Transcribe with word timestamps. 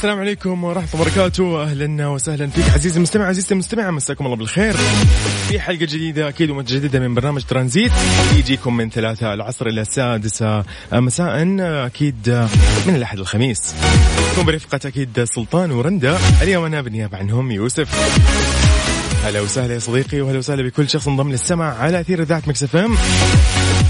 السلام 0.00 0.18
عليكم 0.18 0.64
ورحمة 0.64 0.88
الله 0.94 1.02
وبركاته. 1.02 1.62
أهلا 1.62 2.06
وسهلا 2.06 2.46
فيك 2.46 2.64
عزيزي 2.74 2.96
المستمع. 2.96 3.26
عزيزتي 3.26 3.54
المستمع 3.54 3.90
مساكم 3.90 4.26
الله 4.26 4.36
بالخير. 4.36 4.76
في 5.48 5.60
حلقة 5.60 5.84
جديدة 5.84 6.28
أكيد 6.28 6.50
ومتجددة 6.50 7.00
من 7.00 7.14
برنامج 7.14 7.42
ترانزيت. 7.42 7.92
يجيكم 8.36 8.76
من 8.76 8.90
ثلاثة 8.90 9.34
العصر 9.34 9.66
إلى 9.66 9.80
السادسة 9.80 10.64
مساء 10.92 11.56
أكيد 11.60 12.48
من 12.86 12.96
الأحد 12.96 13.18
الخميس. 13.18 13.74
كون 14.34 14.44
برفقة 14.44 14.80
أكيد 14.84 15.24
سلطان 15.24 15.70
ورندا. 15.70 16.18
اليوم 16.42 16.64
أنا 16.64 16.80
بالنيابة 16.80 17.18
عنهم 17.18 17.50
يوسف. 17.50 17.88
هلا 19.24 19.40
وسهلا 19.40 19.74
يا 19.74 19.78
صديقي 19.78 20.20
وهلا 20.20 20.38
وسهلا 20.38 20.62
بكل 20.62 20.88
شخص 20.88 21.08
انضم 21.08 21.30
للسمع 21.30 21.78
على 21.78 22.00
أثير 22.00 22.22
إذاعة 22.22 22.42
Mix 22.46 22.62
FM. 22.62 22.96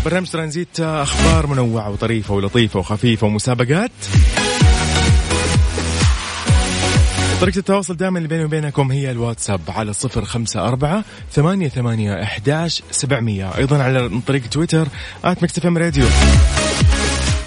برنامج 0.05 0.29
ترانزيت 0.29 0.81
أخبار 0.81 1.47
منوعة 1.47 1.91
وطريفة 1.91 2.35
ولطيفة 2.35 2.79
وخفيفة 2.79 3.27
ومسابقات. 3.27 3.91
طريقة 7.41 7.59
التواصل 7.59 7.97
دائما 7.97 8.19
اللي 8.19 8.29
بيني 8.29 8.45
وبينكم 8.45 8.93
هي 8.93 9.11
الواتساب 9.11 9.61
على 9.69 9.93
صفر 9.93 10.25
خمسة 10.25 10.69
أربعة 10.69 11.05
ثمانية 11.33 11.69
ثمانية 11.69 12.23
إحداش 12.23 12.83
سبعمية. 12.91 13.57
أيضا 13.57 13.83
على 13.83 14.21
طريق 14.27 14.43
تويتر 14.49 14.89
at 15.25 15.67
Mix 15.67 15.79
FM 15.79 15.86
Radio. 15.86 16.07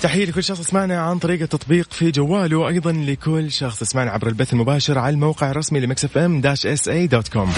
تحية 0.01 0.25
لكل 0.25 0.43
شخص 0.43 0.59
يسمعنا 0.59 1.01
عن 1.01 1.19
طريق 1.19 1.41
التطبيق 1.41 1.87
في 1.91 2.11
جواله 2.11 2.67
أيضا 2.67 2.91
لكل 2.91 3.51
شخص 3.51 3.81
يسمعنا 3.81 4.11
عبر 4.11 4.27
البث 4.27 4.53
المباشر 4.53 4.99
على 4.99 5.13
الموقع 5.13 5.51
الرسمي 5.51 5.79
ل 5.79 6.17
Mix 6.17 6.41
FM 6.41 6.65
dash 6.65 6.87
SA 6.87 7.07
dot 7.07 7.27
com. 7.27 7.53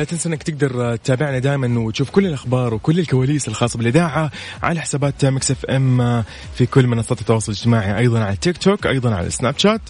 لا 0.00 0.04
تنسى 0.04 0.28
إنك 0.28 0.42
تقدر 0.42 0.96
تتابعنا 0.96 1.38
دائما 1.38 1.78
وتشوف 1.80 2.10
كل 2.10 2.26
الأخبار 2.26 2.74
وكل 2.74 2.98
الكواليس 2.98 3.48
الخاصة 3.48 3.78
بالإذاعة 3.78 4.30
على 4.62 4.80
حسابات 4.80 5.24
Mix 5.24 5.50
FM 5.50 6.22
في 6.54 6.66
كل 6.66 6.86
منصات 6.86 7.20
التواصل 7.20 7.52
الاجتماعي 7.52 7.98
أيضا 7.98 8.24
على 8.24 8.36
تيك 8.36 8.58
توك 8.58 8.86
أيضا 8.86 9.14
على 9.14 9.30
سناب 9.30 9.58
شات 9.58 9.80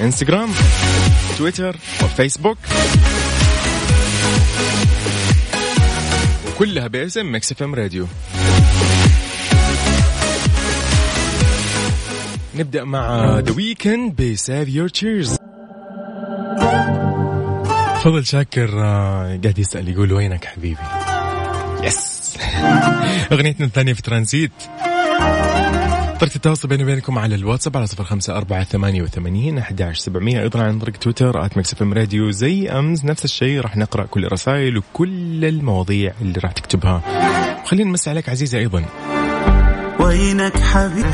إنستغرام 0.00 0.48
تويتر 1.38 1.76
وفيسبوك. 2.04 2.58
وكلها 6.48 6.86
باسم 6.86 7.34
Mix 7.34 7.52
FM 7.52 7.74
Radio. 7.74 8.06
نبدأ 12.54 12.84
مع 12.84 13.38
The 13.38 13.52
Weeknd 13.52 14.22
ب 14.22 14.31
Save 14.31 14.68
Your 14.68 14.88
Tears 14.88 15.36
فضل 18.06 18.26
شاكر 18.26 18.82
آه، 18.82 19.40
قاعد 19.42 19.58
يسأل 19.58 19.88
يقول 19.88 20.12
وينك 20.12 20.44
حبيبي؟ 20.44 20.80
yes 21.82 22.36
أغنيتنا 23.32 23.66
الثانية 23.66 23.92
في 23.92 24.02
ترانزيت. 24.02 24.50
طريقة 26.20 26.36
التواصل 26.36 26.68
بيني 26.68 26.82
وبينكم 26.82 27.18
على 27.18 27.34
الواتساب 27.34 27.76
على 27.76 27.86
صفر 27.86 28.04
خمسة 28.04 28.36
أربعة 28.36 28.64
ثمانية 28.64 29.02
وثمانين 29.02 29.58
أحداش 29.58 29.98
سبعمية. 29.98 30.42
أيضا 30.42 30.62
عن 30.62 30.78
طريق 30.78 30.96
تويتر 30.96 31.46
at 31.46 31.56
Mix 31.56 31.82
Radio 31.82 32.30
زي 32.30 32.68
أمس. 32.68 33.04
نفس 33.04 33.24
الشيء 33.24 33.60
راح 33.60 33.76
نقرأ 33.76 34.06
كل 34.06 34.24
الرسائل 34.24 34.78
وكل 34.78 35.44
المواضيع 35.44 36.12
اللي 36.20 36.40
راح 36.40 36.52
تكتبها. 36.52 37.02
وخلينا 37.64 37.90
نمسي 37.90 38.10
عليك 38.10 38.28
عزيزي 38.28 38.58
أيضا. 38.58 38.84
وينك 40.00 40.58
حبيب 40.58 41.06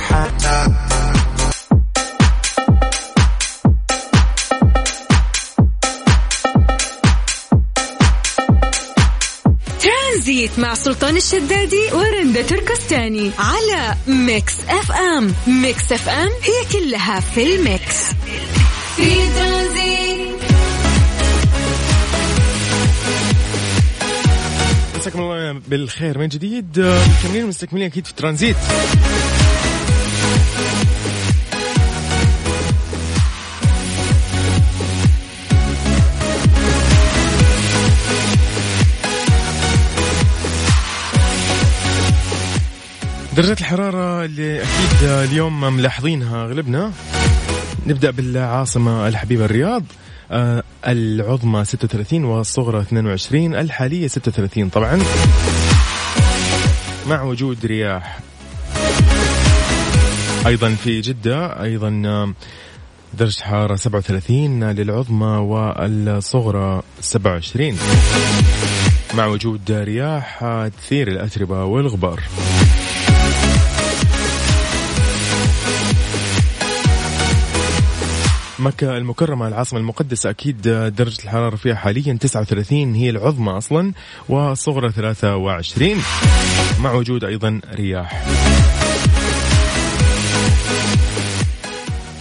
ترانزيت 10.23 10.59
مع 10.59 10.75
سلطان 10.75 11.17
الشدادي 11.17 11.93
ورندا 11.93 12.43
تركستاني 12.43 13.31
على 13.39 13.95
Mix 14.07 14.55
FM. 14.69 15.35
Mix 15.47 15.93
FM 15.93 16.29
هي 16.43 16.81
كلها 16.81 17.21
في 17.21 17.55
ال 17.55 17.63
mix. 17.63 17.97
في 18.97 19.15
ترانزيت. 19.37 20.43
مساكم 24.97 25.21
الله 25.21 25.61
بالخير. 25.69 26.19
من 26.19 26.29
جديد 26.29 26.81
مكملين 27.25 27.47
مستكملين 27.47 27.87
أكيد 27.87 28.07
في 28.07 28.15
ترانزيت. 28.15 28.57
درجة 43.37 43.53
الحرارة 43.53 44.25
اللي 44.25 44.63
أكيد 44.63 45.03
اليوم 45.09 45.75
ملاحظينها 45.75 46.45
أغلبنا 46.45 46.93
نبدأ 47.87 48.11
بالعاصمة 48.11 49.09
الحبيبة 49.09 49.45
الرياض. 49.45 49.85
آه، 50.31 50.63
العظمى 50.87 51.65
36 51.65 52.25
والصغرى 52.25 52.81
22 52.81 53.55
الحالية 53.55 54.07
36 54.07 54.69
طبعا. 54.69 55.03
مع 57.07 57.23
وجود 57.23 57.67
رياح. 57.67 58.19
أيضا 60.47 60.75
في 60.75 61.01
جدة 61.01 61.63
أيضا 61.63 62.03
آه، 62.07 62.33
درجة 63.15 63.43
حرارة 63.43 63.77
37 63.77 64.65
للعظمى 64.71 65.27
والصغرى 65.27 66.83
27 67.01 67.79
مع 69.15 69.27
وجود 69.27 69.73
رياح 69.73 70.45
تثير 70.79 71.09
الأتربة 71.09 71.65
والغبار. 71.65 72.21
مكة 78.63 78.97
المكرمة 78.97 79.49
العاصمة 79.49 79.79
المقدسة 79.79 80.31
أكيد 80.31 80.63
درجة 80.97 81.23
الحرارة 81.25 81.57
فيها 81.57 81.75
حاليا 81.75 82.19
39 82.21 82.95
هي 82.95 83.11
العظمى 83.11 83.51
أصلا 83.51 83.93
والصغرى 84.29 84.93
23 84.93 85.97
مع 86.81 86.93
وجود 86.93 87.25
أيضا 87.25 87.61
رياح. 87.75 88.25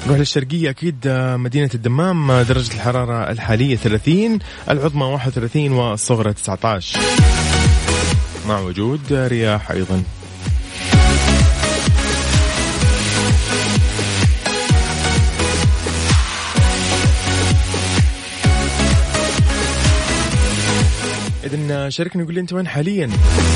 نروح 0.06 0.18
للشرقية 0.20 0.70
أكيد 0.70 0.96
مدينة 1.36 1.70
الدمام 1.76 2.32
درجة 2.32 2.74
الحرارة 2.74 3.32
الحالية 3.32 3.76
30 3.76 4.40
العظمى 4.70 5.04
31 5.06 5.72
والصغرى 5.72 6.34
19 6.34 7.00
مع 8.48 8.60
وجود 8.60 9.14
رياح 9.14 9.72
أيضا. 9.72 10.04
إذا 21.54 21.90
شاركني 21.90 22.24
وقول 22.24 22.34
لي 22.34 22.42
أنت 22.42 22.54
وين 22.54 22.68
حاليا؟ 22.68 23.10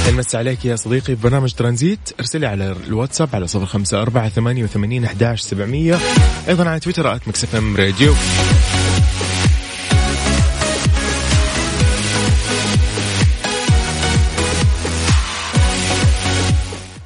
نمس 0.10 0.36
عليك 0.36 0.66
يا 0.66 0.76
صديقي 0.76 1.02
في 1.02 1.16
برنامج 1.16 1.54
ترانزيت؟ 1.54 2.00
أرسلي 2.20 2.48
على 2.48 2.76
الواتساب 2.88 3.30
على 3.34 3.48
صفر 3.48 3.66
خمسة 3.66 4.02
أربعة 4.02 4.30
ثمانية 4.30 4.64
وثمانين 4.64 5.06
أحداش 5.06 5.42
سبعمية. 5.42 6.00
أيضا 6.48 6.70
على 6.70 6.80
تويتر 6.80 7.16
at 7.16 7.28
Mix 7.28 7.56
FM 7.56 7.76
Radio. 7.76 8.14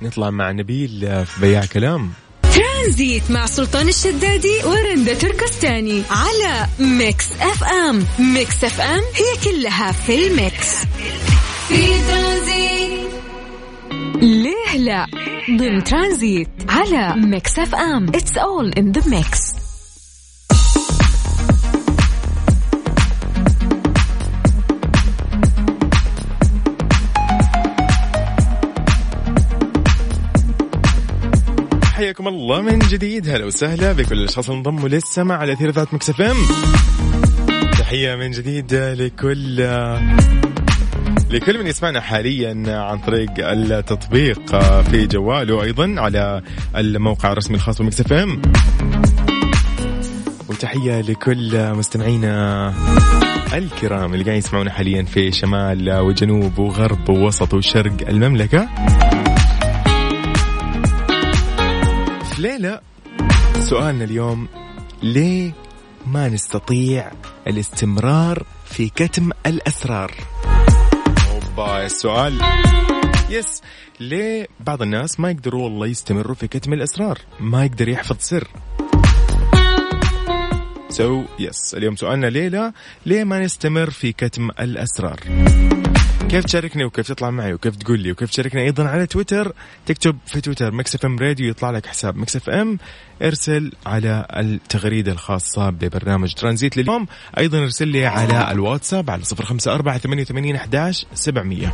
نطلع 0.02 0.30
مع 0.30 0.52
نبيل 0.52 1.26
في 1.26 1.42
بياع 1.42 1.66
كلام. 1.66 2.12
ترانزيت 2.56 3.32
مع 3.32 3.46
سلطان 3.46 3.88
الشدادي 3.88 4.64
ورندا 4.66 5.14
تركستاني 5.14 6.04
على 6.10 6.68
Mix 6.80 7.26
FM. 7.42 8.06
Mix 8.20 8.64
FM 8.64 9.02
هي 9.16 9.52
كلها 9.52 9.92
في 9.92 10.28
ال 10.28 10.36
mix. 10.36 10.68
في 11.68 11.86
ترانزيت. 12.08 13.10
ليه 14.22 14.78
لا؟ 14.78 15.06
ضمن 15.58 15.84
ترانزيت 15.84 16.50
على 16.70 17.14
Mix 17.22 17.60
FM. 17.60 18.08
It's 18.08 18.38
all 18.38 18.74
in 18.74 18.92
the 18.92 19.02
mix 19.10 19.40
حياكم 32.10 32.28
الله 32.28 32.62
من 32.62 32.80
جديد. 32.80 33.30
هلا 33.30 33.46
وسهلا 33.46 33.92
بكل 33.92 34.18
الاشخاص 34.18 34.50
اللي 34.50 34.58
انضموا 34.58 34.90
للسمع 34.90 35.38
على 35.38 35.54
أثير 35.54 35.70
إذاعة 35.70 35.94
Mix 35.94 36.22
FM. 36.22 36.36
تحية 37.80 38.16
من 38.16 38.32
جديد 38.32 38.74
لكل 38.74 39.58
لكل 41.30 41.60
من 41.60 41.68
يسمعنا 41.68 42.02
حاليا 42.02 42.64
عن 42.68 42.98
طريق 43.00 43.30
التطبيق 43.38 44.60
في 44.82 45.08
جواله 45.08 45.64
أيضا 45.64 45.96
على 45.98 46.42
الموقع 46.76 47.32
الرسمي 47.32 47.56
الخاص 47.56 47.82
بمكس 47.82 48.02
إف 48.02 48.14
إم. 48.14 48.42
وتحية 50.50 51.02
لكل 51.02 51.74
مستمعينا 51.74 52.74
الكرام 53.54 54.14
اللي 54.14 54.24
قاعدين 54.24 54.44
يسمعونا 54.44 54.72
حاليا 54.72 55.04
في 55.04 55.32
شمال 55.32 56.00
وجنوب 56.00 56.60
وغرب 56.60 57.10
ووسط 57.10 57.54
وشرق 57.54 58.08
المملكة. 58.08 58.70
في 62.40 62.48
ليلة 62.48 62.80
سؤالنا 63.60 64.04
اليوم 64.04 64.48
ليه 65.04 65.52
ما 66.08 66.30
نستطيع 66.30 67.12
الاستمرار 67.48 68.46
في 68.66 68.90
كتم 68.90 69.30
الأسرار؟ 69.46 70.12
أوبا 71.32 71.86
السؤال 71.86 72.42
yes. 73.30 73.62
ليه 74.00 74.48
بعض 74.60 74.82
الناس 74.82 75.20
ما 75.20 75.32
يقدروا 75.32 75.64
والله 75.64 75.88
يستمروا 75.88 76.36
في 76.36 76.48
كتم 76.48 76.74
الأسرار؟ 76.74 77.18
ما 77.40 77.66
يقدر 77.66 77.90
يحفظ 77.90 78.18
سر. 78.20 78.48
so, 80.90 81.28
yes 81.40 81.74
اليوم 81.74 81.96
سؤالنا 81.96 82.28
ليلة 82.28 82.74
ليه 83.06 83.24
ما 83.24 83.40
نستمر 83.40 83.90
في 83.90 84.12
كتم 84.12 84.50
الأسرار؟ 84.60 85.20
كيف 86.30 86.46
تشاركني 86.46 86.84
وكيف 86.86 87.08
تطلع 87.08 87.30
معي 87.30 87.54
وكيف 87.54 87.76
تقول 87.76 88.00
لي 88.00 88.12
وكيف 88.12 88.30
تشاركني 88.30 88.62
أيضا 88.62 88.88
على 88.88 89.06
تويتر 89.08 89.54
تكتب 89.86 90.18
في 90.26 90.42
تويتر 90.42 90.72
Mix 90.72 90.96
FM 90.96 91.20
Radio 91.20 91.50
يطلع 91.50 91.72
لك 91.72 91.86
حساب 91.86 92.18
Mix 92.18 92.36
FM 92.36 92.78
ارسل 93.22 93.72
على 93.86 94.26
التغريدة 94.36 95.12
الخاصة 95.12 95.70
ببرنامج 95.70 96.34
ترانزيت 96.34 96.78
لليوم 96.78 97.08
أيضا 97.38 97.60
ارسل 97.60 97.88
لي 97.88 98.06
على 98.06 98.52
الواتساب 98.52 99.10
على 99.10 99.24
صفر 99.24 99.46
خمسة 99.46 99.74
أربعة 99.76 99.98
ثمانية 99.98 100.24
وثمانين 100.24 100.56
إحداش 100.56 101.06
سبعمئه 101.14 101.74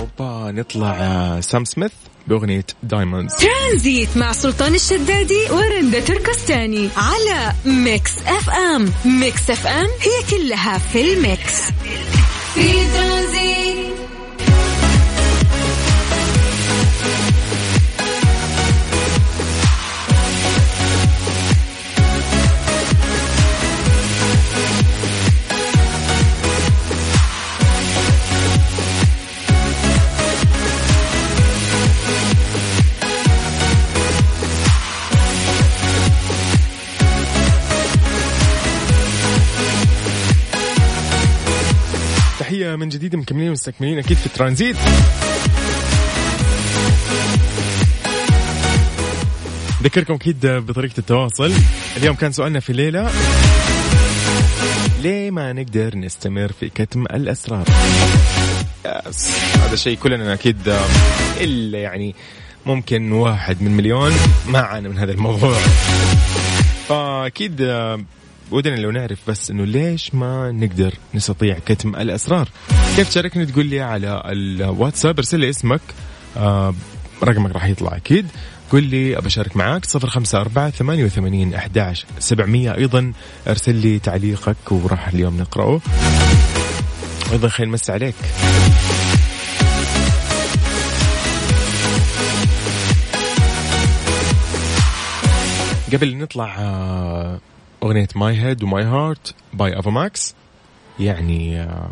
أوبا 0.00 0.50
نطلع 0.52 0.90
آه، 0.90 1.40
سام 1.40 1.64
سميث. 1.64 1.92
بأغنية 2.28 2.66
Diamonds 2.82 3.34
ترانزيت 3.34 4.16
مع 4.16 4.32
سلطان 4.32 4.74
الشدادي 4.74 5.50
ورندا 5.50 6.00
تركستاني 6.00 6.88
على 6.96 7.52
Mix 7.64 8.12
FM 8.26 8.92
Mix 9.04 9.50
FM 9.50 9.86
هي 9.86 10.38
كلها 10.38 10.78
في 10.78 11.00
ال 11.12 11.22
mix. 11.22 11.62
في 12.54 12.72
ترانزيت. 12.94 13.65
من 42.74 42.88
جديد 42.88 43.16
مكملين 43.16 43.48
ومستكملين 43.48 43.98
أكيد 43.98 44.16
في 44.16 44.26
الترانزيت. 44.26 44.76
ذكركم 49.82 50.14
أكيد 50.14 50.46
بطريقة 50.46 50.98
التواصل. 50.98 51.52
اليوم 51.96 52.16
كان 52.16 52.32
سؤالنا 52.32 52.60
في 52.60 52.70
الليلة. 52.70 53.10
ليه 55.02 55.30
ما 55.30 55.52
نقدر 55.52 55.96
نستمر 55.96 56.52
في 56.60 56.68
كتم 56.68 57.02
الأسرار؟ 57.02 57.64
يس 59.08 59.30
هذا 59.56 59.76
شيء 59.76 59.96
كلنا 59.96 60.34
أكيد 60.34 60.72
إلا 61.40 61.78
يعني 61.78 62.14
ممكن 62.66 63.12
واحد 63.12 63.62
من 63.62 63.70
مليون 63.70 64.12
ما 64.48 64.58
عانى 64.58 64.88
من 64.88 64.98
هذا 64.98 65.12
الموضوع. 65.12 65.58
فأكيد 66.88 67.60
ودنا 68.50 68.76
لو 68.76 68.90
نعرف 68.90 69.18
بس 69.28 69.50
إنه 69.50 69.64
ليش 69.64 70.14
ما 70.14 70.52
نقدر 70.52 70.94
نستطيع 71.14 71.58
كتم 71.66 71.96
الاسرار 71.96 72.48
كيف 72.96 73.08
تشاركني 73.08 73.46
تقول 73.46 73.66
لي 73.66 73.80
على 73.80 74.22
الواتساب 74.26 75.18
ارسل 75.18 75.40
لي 75.40 75.50
اسمك. 75.50 75.80
آه 76.36 76.74
رقمك 77.24 77.52
راح 77.52 77.64
يطلع 77.64 77.96
أكيد. 77.96 78.26
قل 78.70 78.82
لي 78.82 79.18
أبى 79.18 79.26
أشارك 79.26 79.56
معاك 79.56 79.84
صفر 79.84 80.10
خمسة 80.10 80.40
أربعة 80.40 80.70
ثمانية 80.70 81.04
وثمانين 81.04 81.54
أحداش 81.54 82.06
سبعمية 82.18 82.74
أيضا. 82.74 83.12
أرسل 83.48 83.74
لي 83.74 83.98
تعليقك 83.98 84.56
وراح 84.70 85.08
اليوم 85.08 85.36
نقرأه. 85.36 85.80
أيضا 87.32 87.48
خلينا 87.48 87.70
نمسي 87.70 87.92
عليك. 87.92 88.14
قبل 95.92 96.16
نطلع 96.16 96.56
آه 97.86 97.88
أغنية 97.88 98.08
My 98.16 98.40
Head 98.40 98.62
و 98.62 98.69
My 98.69 98.84
Heart 98.84 99.34
by 99.54 99.78
Ava 99.78 99.90
Max 99.90 100.34
يعني 101.00 101.60
آه، 101.60 101.90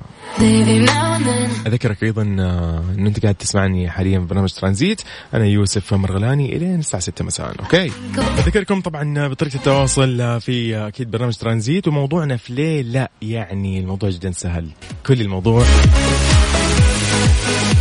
أذكرك 1.67 2.03
أيضا 2.03 2.23
آه، 2.41 2.85
أنه 2.99 3.09
أنت 3.09 3.23
قاعد 3.23 3.35
تسمعني 3.35 3.91
حاليا 3.91 4.19
في 4.21 4.27
برنامج 4.27 4.53
ترانزيت. 4.53 5.03
أنا 5.35 5.47
يوسف 5.47 5.95
مرغلاني 5.95 6.57
إلين 6.57 6.79
الساعة 6.79 7.03
6 7.03 7.25
مساء. 7.25 7.55
أوكي. 7.61 7.91
أذكركم 8.39 8.81
طبعا 8.81 9.29
بطريقة 9.29 9.55
التواصل 9.57 10.21
آه، 10.21 10.39
في 10.39 10.77
آه، 10.77 10.89
أكيد 10.89 11.11
برنامج 11.11 11.37
ترانزيت. 11.37 11.89
وموضوعنا 11.89 12.37
في 12.37 12.53
ليه 12.53 12.83
لا 12.83 13.11
يعني 13.23 13.81
الموضوع 13.81 14.11
جدا 14.11 14.31
سهل. 14.33 14.69
كل 15.07 15.21
الموضوع. 15.21 15.65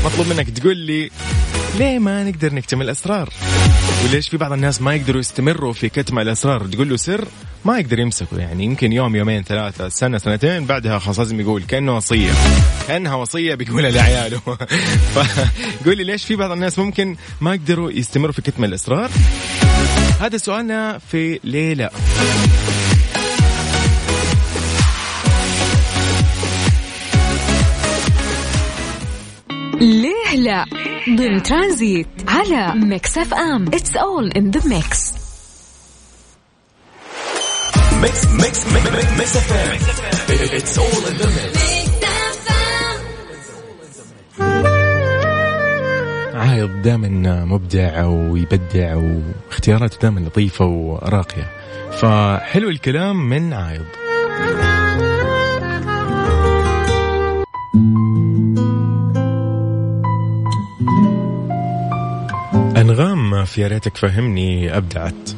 مطلوب 0.06 0.28
منك 0.28 0.50
تقول 0.50 0.78
لي 0.78 1.10
ليه 1.80 2.00
ما 2.00 2.24
نقدر 2.24 2.54
نكتم 2.54 2.82
الأسرار 2.82 3.30
وليش 4.04 4.30
في 4.30 4.38
بعض 4.38 4.52
الناس 4.52 4.82
ما 4.82 4.96
يقدروا 4.96 5.20
يستمروا 5.20 5.74
في 5.74 5.90
كتم 5.90 6.20
الأسرار 6.20 6.60
تقول 6.60 6.78
قول 6.78 6.90
له 6.90 6.98
سر 6.98 7.28
ما 7.66 7.80
يقدر 7.80 8.00
يمسكه 8.00 8.38
يعني 8.38 8.64
يمكن 8.64 8.92
يوم 8.94 9.16
يومين 9.16 9.44
ثلاثة 9.44 9.90
سنة 9.90 10.18
سنتين 10.18 10.66
بعدها 10.66 11.00
خلاص 11.00 11.20
لازم 11.20 11.40
يقول 11.40 11.64
كأنه 11.64 11.96
وصية. 11.96 12.32
كأنها 12.88 13.16
وصية 13.16 13.56
بيقولها 13.56 13.92
لعياله. 13.92 14.40
فقول 15.16 15.98
لي 15.98 16.04
ليش 16.04 16.26
في 16.26 16.36
بعض 16.36 16.52
الناس 16.52 16.80
ممكن 16.80 17.16
ما 17.42 17.54
يقدروا 17.54 17.92
يستمروا 17.92 18.34
في 18.34 18.42
كتم 18.42 18.64
الأسرار 18.64 19.10
هذا 20.20 20.38
سؤالنا 20.38 20.98
في 20.98 21.40
ليه 21.44 21.74
لا 21.74 21.92
ليه 29.82 30.36
لا؟ 30.36 30.93
ضمن 31.10 31.44
ترانزيت 31.44 32.08
على 32.28 32.74
Mix 32.76 33.18
FM. 33.18 33.68
It's 33.68 33.96
all 33.96 34.32
in 34.32 34.52
the 34.52 34.68
mix 34.68 35.14
Mix 38.02 38.28
Mix 38.28 38.66
Mix 39.18 39.38
FM. 39.38 39.78
It's 40.58 40.80
all 40.80 41.06
in 41.10 41.18
the 41.18 41.26
mix 41.26 41.64
عايض 46.36 46.82
دائما 46.82 47.46
مبدع 47.46 48.06
ويبدع 48.06 48.96
واختياراته 48.96 49.98
دائما 50.02 50.20
لطيفة 50.20 50.66
وراقية. 50.66 51.52
فحلو 51.92 52.70
الكلام 52.70 53.30
من 53.30 53.54
عايض. 53.54 53.86
في 63.46 63.62
يا 63.62 63.68
ريتك 63.68 63.98
فهمني 63.98 64.78
أبدعت. 64.78 65.30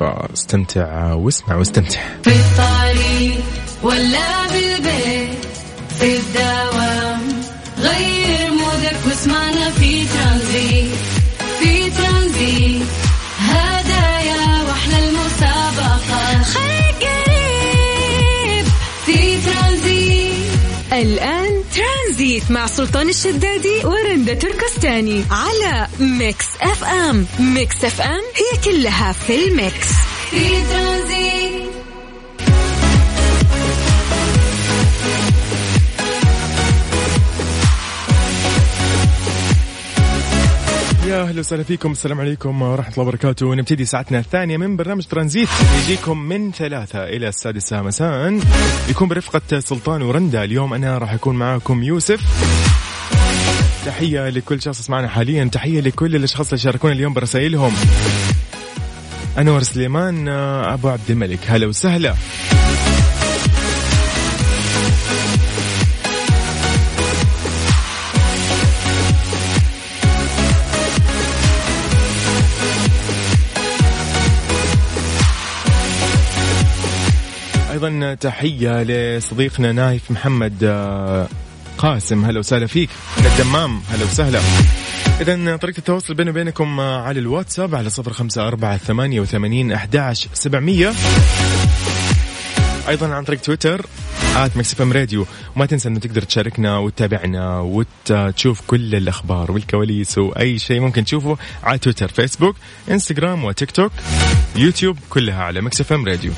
فاستمتع 0.00 1.12
واسمع 1.12 1.56
واستمتع. 1.56 2.00
في 2.24 2.30
الطريق 2.30 3.44
ولا 3.82 4.46
بالبيت 4.52 5.38
في 5.98 6.16
الدوام 6.16 7.20
غير 7.78 8.50
مودك 8.50 8.96
واسمعنا 9.06 9.70
في 9.70 10.04
ترانزيت 10.04 10.94
في 11.60 11.90
ترانزيت. 11.90 12.86
هدايا 13.38 14.62
وأحلى 14.68 15.08
المسابقة 15.08 16.42
خليك 16.42 17.02
قريب 17.02 18.66
في 19.06 19.36
ترانزيت. 19.46 20.32
الآن 20.92 21.41
ترانزيت 21.74 22.50
مع 22.50 22.66
سلطان 22.66 23.08
الشدادي 23.08 23.84
ورندا 23.84 24.34
تركستاني 24.34 25.24
على 25.30 25.88
Mix 26.00 26.46
FM. 26.60 27.26
Mix 27.40 27.84
FM 27.84 28.20
هي 28.36 28.58
كلها 28.64 29.12
في 29.12 29.34
ال 29.48 29.56
mix. 29.56 29.88
في 30.30 30.48
ترانزيت. 30.70 31.41
يا 41.12 41.22
أهلا 41.22 41.40
وسهلا 41.40 41.62
فيكم. 41.62 41.92
السلام 41.92 42.20
عليكم 42.20 42.62
ورحمة 42.62 42.92
الله 42.92 43.02
وبركاته. 43.02 43.54
نبتدي 43.54 43.84
ساعتنا 43.84 44.18
الثانية 44.18 44.56
من 44.56 44.76
برنامج 44.76 45.06
ترانزيت. 45.06 45.48
يجيكم 45.82 46.18
من 46.18 46.52
ثلاثة 46.52 47.04
إلى 47.04 47.28
السادسة 47.28 47.82
مساء. 47.82 48.40
يكون 48.88 49.08
برفقة 49.08 49.60
سلطان 49.60 50.02
ورندا. 50.02 50.44
اليوم 50.44 50.74
أنا 50.74 50.98
راح 50.98 51.12
أكون 51.12 51.36
معاكم 51.36 51.82
يوسف. 51.82 52.20
تحية 53.86 54.28
لكل 54.28 54.62
شخص 54.62 54.90
معنا 54.90 55.08
حاليا. 55.08 55.44
تحية 55.44 55.80
لكل 55.80 56.16
الأشخاص 56.16 56.46
اللي 56.46 56.58
شاركونا 56.58 56.94
اليوم 56.94 57.14
برسائلهم. 57.14 57.72
أنور 59.38 59.62
سليمان 59.62 60.28
أبو 60.28 60.88
عبد 60.88 61.10
الملك. 61.10 61.40
هلا 61.46 61.66
وسهلا. 61.66 62.14
أيضا 77.84 78.14
تحية 78.14 78.82
لصديقنا 78.82 79.72
نايف 79.72 80.10
محمد 80.10 80.64
آه، 80.64 81.28
قاسم. 81.78 82.24
هلا 82.24 82.38
وسهلا 82.38 82.66
فيك. 82.66 82.90
من 83.18 83.26
الدمام. 83.26 83.82
هلا 83.90 84.04
وسهلا. 84.04 84.40
إذا 85.20 85.56
طريقة 85.56 85.78
التواصل 85.78 86.14
بيني 86.14 86.30
وبينكم 86.30 86.80
آه، 86.80 87.02
على 87.02 87.20
الواتساب 87.20 87.74
على 87.74 87.90
صفر 87.90 88.12
خمسة 88.12 88.48
أربعة 88.48 88.76
ثمانية 88.76 89.20
وثمانين 89.20 89.72
أحداش 89.72 90.28
سبعمية. 90.34 90.92
أيضا 92.88 93.14
عن 93.14 93.24
طريق 93.24 93.40
تويتر 93.40 93.86
at 94.36 94.56
Mix 94.56 94.80
FM 94.80 94.92
Radio. 94.92 95.26
وما 95.56 95.66
تنسى 95.66 95.88
أنه 95.88 95.98
تقدر 96.00 96.22
تشاركنا 96.22 96.78
وتتابعنا 96.78 97.60
وتشوف 97.60 98.60
كل 98.66 98.94
الأخبار 98.94 99.52
والكواليس 99.52 100.18
وأي 100.18 100.58
شيء 100.58 100.80
ممكن 100.80 101.04
تشوفه 101.04 101.38
على 101.62 101.78
تويتر 101.78 102.08
فيسبوك 102.08 102.56
إنستغرام 102.90 103.44
وتيك 103.44 103.70
توك 103.70 103.92
يوتيوب 104.56 104.98
كلها 105.10 105.42
على 105.42 105.60
Mix 105.60 105.92
FM 105.92 106.08
Radio. 106.08 106.32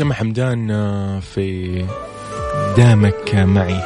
شمع 0.00 0.14
حمدان 0.14 0.70
آه، 0.70 1.20
في 1.20 1.86
دامك 2.76 3.34
معي. 3.34 3.80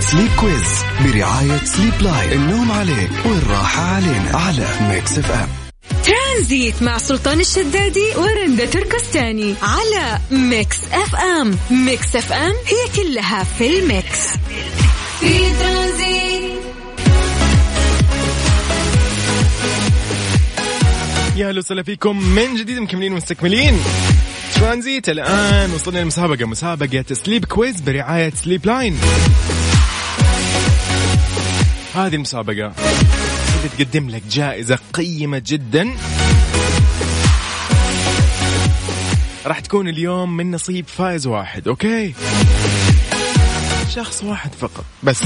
Sleep 0.00 0.30
Quiz 0.40 0.84
برعاية 1.04 1.64
Sleep 1.64 1.92
Line 2.00 2.32
النوم 2.32 2.72
عليك 2.72 3.10
والراحة 3.24 3.82
علينا 3.82 4.30
على 4.34 4.66
Mix 4.80 5.18
FM 5.18 5.48
ترانزيت 6.04 6.82
مع 6.82 6.98
سلطان 6.98 7.40
الشدادي 7.40 8.06
ورندا 8.16 8.64
تركستاني 8.64 9.54
على 9.62 10.18
Mix 10.30 10.78
FM 10.92 11.58
Mix 11.70 12.16
FM 12.16 12.52
هي 12.66 13.02
كلها 13.02 13.44
في 13.44 13.78
ال 13.78 13.88
Mix. 13.88 14.28
في 15.20 15.38
ترانزيت. 15.60 16.60
يا 21.36 21.48
أهلا 21.48 21.58
وسهلا 21.58 21.82
فيكم. 21.82 22.18
من 22.18 22.54
جديد 22.54 22.78
مكملين 22.78 23.12
ومستكملين. 23.12 23.78
ترانزيت 24.56 25.08
الآن 25.08 25.70
وصلنا 25.70 25.98
للمسابقة 25.98 26.46
مسابقة 26.46 27.04
Sleep 27.12 27.44
Quiz 27.44 27.80
برعاية 27.80 28.30
Sleep 28.30 28.66
Line. 28.66 28.98
هذه 31.94 32.14
المسابقة 32.14 32.72
بتقدم 33.64 34.10
لك 34.10 34.22
جائزة 34.30 34.78
قيمة 34.92 35.42
جدا. 35.46 35.90
راح 39.46 39.60
تكون 39.60 39.88
اليوم 39.88 40.36
من 40.36 40.50
نصيب 40.50 40.84
فائز 40.88 41.26
واحد 41.26 41.68
okay؟ 41.68 42.14
شخص 43.94 44.24
واحد 44.24 44.54
فقط 44.54 44.84
بس. 45.02 45.22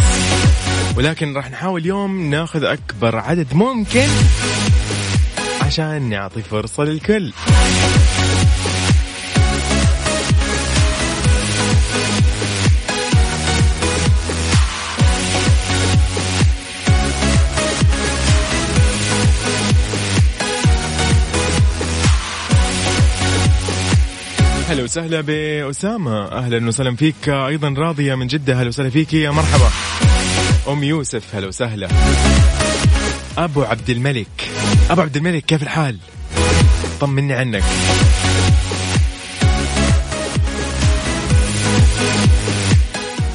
ولكن 0.96 1.34
راح 1.34 1.50
نحاول 1.50 1.80
اليوم 1.80 2.30
ناخذ 2.30 2.64
أكبر 2.64 3.16
عدد 3.16 3.54
ممكن 3.54 4.08
عشان 5.60 6.02
نعطي 6.02 6.42
فرصة 6.42 6.84
للكل. 6.84 7.32
هلا 24.70 24.82
وسهلا 24.82 25.20
بأسامة. 25.20 26.24
أهلا 26.24 26.68
وسهلا 26.68 26.96
فيك. 26.96 27.28
أيضا 27.28 27.74
راضية 27.78 28.14
من 28.14 28.26
جدة. 28.26 28.60
هلا 28.60 28.68
وسهلا 28.68 28.90
فيك. 28.90 29.14
يا 29.14 29.30
مرحبا. 29.30 29.70
أم 30.68 30.84
يوسف 30.84 31.34
هلا 31.34 31.46
وسهلا. 31.46 31.88
أبو 33.38 33.62
عبد 33.62 33.90
الملك. 33.90 34.50
أبو 34.90 35.00
عبد 35.00 35.16
الملك 35.16 35.44
كيف 35.44 35.62
الحال؟ 35.62 35.96
طمني 37.00 37.34
عنك. 37.34 37.64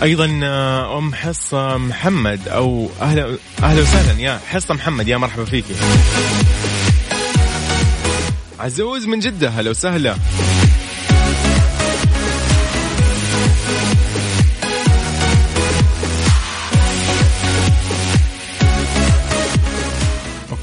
أيضا 0.03 0.39
آه، 0.43 0.97
أم 0.97 1.13
حصة 1.13 1.77
محمد 1.77 2.47
أو 2.47 2.89
أهلا 3.01 3.37
أهلا 3.63 3.81
وسهلا. 3.81 4.21
يا 4.21 4.39
حصة 4.49 4.73
محمد 4.73 5.07
يا 5.07 5.17
مرحبا 5.17 5.45
فيك. 5.45 5.65
عزوز 8.59 9.05
من 9.07 9.19
جدة 9.19 9.49
هلا 9.49 9.69
وسهلا. 9.69 10.15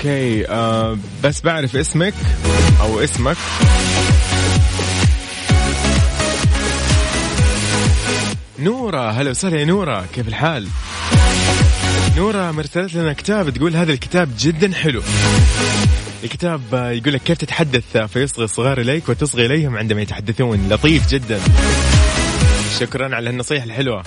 أوكي 0.03 0.49
آه 0.49 0.99
بس 1.25 1.41
بعرف 1.41 1.77
اسمك 1.77 2.15
أو 2.81 3.01
اسمك. 3.01 3.37
نورة 8.59 9.11
هلا 9.11 9.31
وسهلا 9.31 9.61
يا 9.61 9.65
نورة 9.65 10.07
كيف 10.15 10.29
الحال؟ 10.29 10.69
نورة 12.17 12.51
مرسلت 12.51 12.95
لنا 12.95 13.13
كتاب 13.13 13.51
تقول 13.51 13.77
هذا 13.77 13.93
الكتاب 13.93 14.29
جدا 14.39 14.75
حلو. 14.75 15.03
الكتاب 16.25 16.61
آه، 16.75 16.91
يقول 16.91 17.13
لك 17.13 17.23
كيف 17.23 17.39
تتحدث 17.39 17.97
فيصغي 17.97 18.45
الصغار 18.45 18.81
إليك 18.81 19.09
وتصغي 19.09 19.47
إليهم 19.47 19.77
عندما 19.77 20.03
يتحدثون 20.03 20.69
لطيف 20.69 21.09
جدا. 21.09 21.41
شكرا 22.81 23.15
على 23.15 23.31
النصيحة 23.31 23.65
الحلوة. 23.65 24.03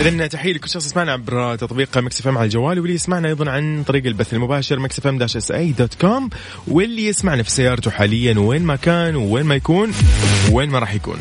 اذا 0.00 0.26
تحية 0.26 0.52
لكل 0.52 0.68
شخص 0.68 0.86
يسمعنا 0.86 1.12
عبر 1.12 1.56
تطبيق 1.56 1.98
Mix 1.98 2.20
FM 2.20 2.38
على 2.38 2.44
الجوال 2.44 2.78
واللي 2.78 2.94
يسمعنا 2.94 3.28
أيضا 3.28 3.50
عن 3.50 3.84
طريق 3.86 4.06
البث 4.06 4.34
المباشر 4.34 4.78
Mix 4.78 4.98
FM 4.98 5.18
dash 5.18 5.36
SA 5.36 5.50
dot 5.50 5.94
com 5.94 6.30
واللي 6.68 7.06
يسمعنا 7.06 7.42
في 7.42 7.50
سيارته 7.50 7.90
حاليا 7.90 8.38
وين 8.38 8.62
ما 8.62 8.76
كان 8.76 9.16
وين 9.16 9.46
ما 9.46 9.54
يكون 9.54 9.92
وين 10.52 10.70
ما 10.70 10.78
راح 10.78 10.94
يكون. 10.94 11.18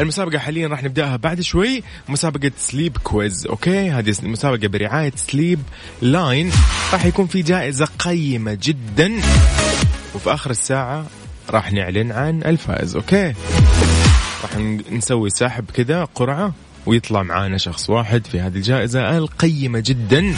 المسابقة 0.00 0.38
حاليا 0.38 0.68
راح 0.68 0.84
نبدأها 0.84 1.16
بعد 1.16 1.40
شوي 1.40 1.82
مسابقة 2.08 2.50
Sleep 2.58 2.96
Quiz 2.96 3.46
okay؟ 3.46 3.90
هذه 3.90 4.14
المسابقة 4.22 4.68
برعاية 4.68 5.12
Sleep 5.16 5.58
Line 6.02 6.50
راح 6.92 7.04
يكون 7.04 7.26
في 7.26 7.42
جائزة 7.42 7.88
قيمة 7.98 8.58
جدا 8.62 9.12
وفي 10.14 10.34
آخر 10.34 10.50
الساعة 10.50 11.06
راح 11.50 11.72
نعلن 11.72 12.12
عن 12.12 12.42
الفائز 12.42 12.96
okay؟ 12.96 13.34
راح 14.42 14.56
نسوي 14.90 15.30
سحب 15.30 15.64
كذا 15.70 16.04
قرعة 16.04 16.52
ويطلع 16.86 17.22
معانا 17.22 17.58
شخص 17.58 17.90
واحد 17.90 18.26
في 18.26 18.40
هذه 18.40 18.56
الجائزة 18.56 19.18
القيمة 19.18 19.82
جدا. 19.86 20.34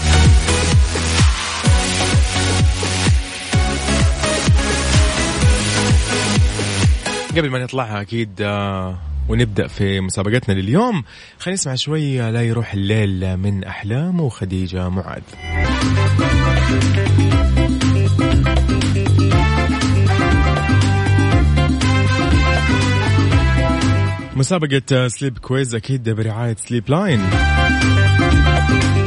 قبل 7.36 7.50
ما 7.50 7.58
نطلعها 7.58 8.00
أكيد 8.00 8.30
آه، 8.40 8.98
ونبدأ 9.28 9.66
في 9.66 10.00
مسابقتنا 10.00 10.54
لليوم. 10.54 11.04
خلينا 11.38 11.54
نسمع 11.54 11.74
شوي 11.74 12.22
آه، 12.22 12.30
لا 12.30 12.42
يروح 12.42 12.74
الليل 12.74 13.36
من 13.36 13.64
أحلام 13.64 14.20
وخديجة 14.20 14.88
معاذ. 14.88 15.22
مسابقة 24.36 25.08
Sleep 25.08 25.38
Quiz 25.38 25.74
أكيد 25.74 26.10
برعاية 26.10 26.56
Sleep 26.58 26.90
Line 26.90 27.20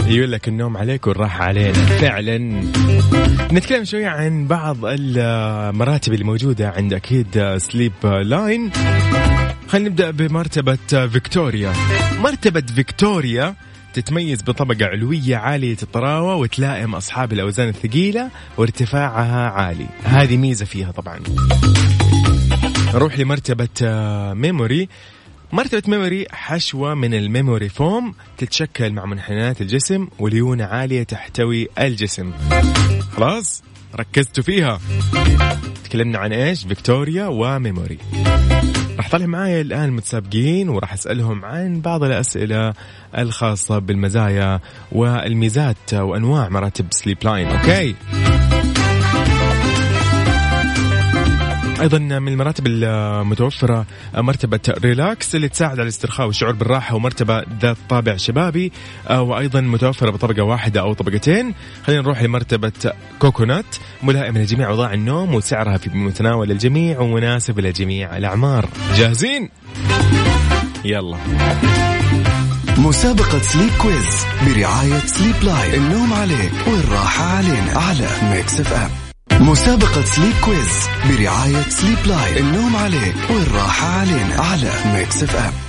يقول 0.07 0.31
لك 0.31 0.47
النوم 0.47 0.77
عليك 0.77 1.07
والراحة 1.07 1.43
علينا. 1.43 1.73
فعلا. 1.73 2.37
نتكلم 3.51 3.83
شوية 3.83 4.07
عن 4.07 4.47
بعض 4.47 4.77
المراتب 4.83 6.13
اللي 6.13 6.23
موجودة 6.23 6.69
عند 6.69 6.93
أكيد 6.93 7.57
Sleep 7.57 7.93
Line 8.03 8.71
خلينا 9.67 9.89
نبدأ 9.89 10.11
بمرتبة 10.11 11.07
فيكتوريا. 11.07 11.73
مرتبة 12.19 12.63
فيكتوريا 12.75 13.55
تتميز 13.93 14.41
بطبقة 14.41 14.85
علوية 14.85 15.35
عالية 15.37 15.77
الطراوة 15.83 16.35
وتلائم 16.35 16.95
أصحاب 16.95 17.33
الأوزان 17.33 17.69
الثقيلة 17.69 18.29
وارتفاعها 18.57 19.49
عالي. 19.49 19.87
هذه 20.03 20.37
ميزة 20.37 20.65
فيها 20.65 20.91
طبعا. 20.91 21.19
نروح 22.93 23.19
لمرتبة 23.19 23.67
آه، 23.83 24.33
memory 24.33 24.89
مرتبة 25.51 25.83
memory 25.87 26.25
حشوة 26.31 26.93
من 26.93 27.13
ال 27.13 27.21
memory 27.21 27.69
foam 27.69 28.13
تتشكل 28.37 28.93
مع 28.93 29.05
منحنيات 29.05 29.61
الجسم 29.61 30.07
وليونة 30.19 30.65
عالية 30.65 31.03
تحتوي 31.03 31.67
الجسم. 31.79 32.31
خلاص؟ 33.11 33.63
ركزتوا 33.95 34.43
فيها. 34.43 34.79
تكلمنا 35.83 36.19
عن 36.19 36.33
إيش؟ 36.33 36.63
فيكتوريا 36.65 37.27
و 37.27 37.37
memory 37.37 37.97
راح 38.97 39.09
طلع 39.09 39.25
معايا 39.25 39.61
الآن 39.61 39.83
المتسابقين 39.83 40.69
وراح 40.69 40.93
أسألهم 40.93 41.45
عن 41.45 41.81
بعض 41.81 42.03
الأسئلة 42.03 42.73
الخاصة 43.17 43.79
بالمزايا 43.79 44.59
والميزات 44.91 45.93
وأنواع 45.93 46.49
مراتب 46.49 46.85
Sleep 46.91 47.17
Line 47.23 47.47
okay؟ 47.47 47.95
أيضا 51.81 51.97
من 51.97 52.27
المراتب 52.27 52.67
المتوفرة 52.67 53.85
مرتبة 54.15 54.59
Relax 54.69 55.35
اللي 55.35 55.49
تساعد 55.49 55.71
على 55.71 55.83
الاسترخاء 55.83 56.27
والشعور 56.27 56.53
بالراحة 56.53 56.95
ومرتبة 56.95 57.43
ذات 57.61 57.77
طابع 57.89 58.17
شبابي 58.17 58.71
آه، 59.07 59.21
وأيضا 59.21 59.61
متوفرة 59.61 60.09
بطبقة 60.09 60.43
واحدة 60.43 60.81
أو 60.81 60.93
طبقتين. 60.93 61.53
خلينا 61.85 62.01
نروح 62.01 62.21
لمرتبة 62.23 62.71
Coconut 63.19 63.65
ملائمة 64.03 64.39
لجميع 64.41 64.69
أوضاع 64.69 64.93
النوم 64.93 65.35
وسعرها 65.35 65.77
في 65.77 65.89
متناول 65.89 66.51
الجميع 66.51 66.99
ومناسب 66.99 67.59
لجميع 67.59 68.17
الأعمار. 68.17 68.69
جاهزين؟ 68.95 69.49
يلا. 70.85 71.17
مسابقة 72.77 73.39
Sleep 73.39 73.71
Quiz 73.81 74.25
برعاية 74.47 74.99
Sleep 74.99 75.35
Line 75.43 75.73
النوم 75.73 76.13
عليك 76.13 76.51
والراحة 76.67 77.25
علينا. 77.25 77.71
على 77.77 78.07
Mix 78.31 78.59
FM 78.59 79.06
مسابقة 79.39 80.03
Sleep 80.03 80.33
Quiz 80.45 80.87
برعاية 81.09 81.69
Sleep 81.69 81.97
Line 82.07 82.37
النوم 82.37 82.75
عليك 82.75 83.15
والراحة 83.29 83.87
علينا. 83.87 84.41
على 84.41 84.71
Mix 84.93 85.23
FM 85.23 85.66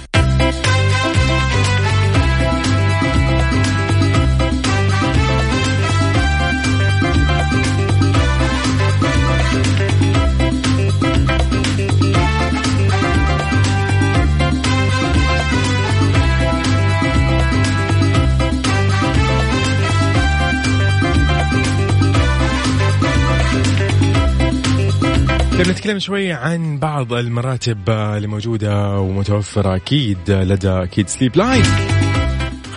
طيب 25.59 25.69
نتكلم 25.69 25.99
شوي 25.99 26.33
عن 26.33 26.79
بعض 26.79 27.13
المراتب 27.13 27.91
اللي 27.91 28.27
موجودة 28.29 28.99
ومتوفرة 28.99 29.77
أكيد 29.77 30.31
لدى 30.31 30.69
أكيد 30.69 31.09
Sleep 31.09 31.37
Line 31.37 31.63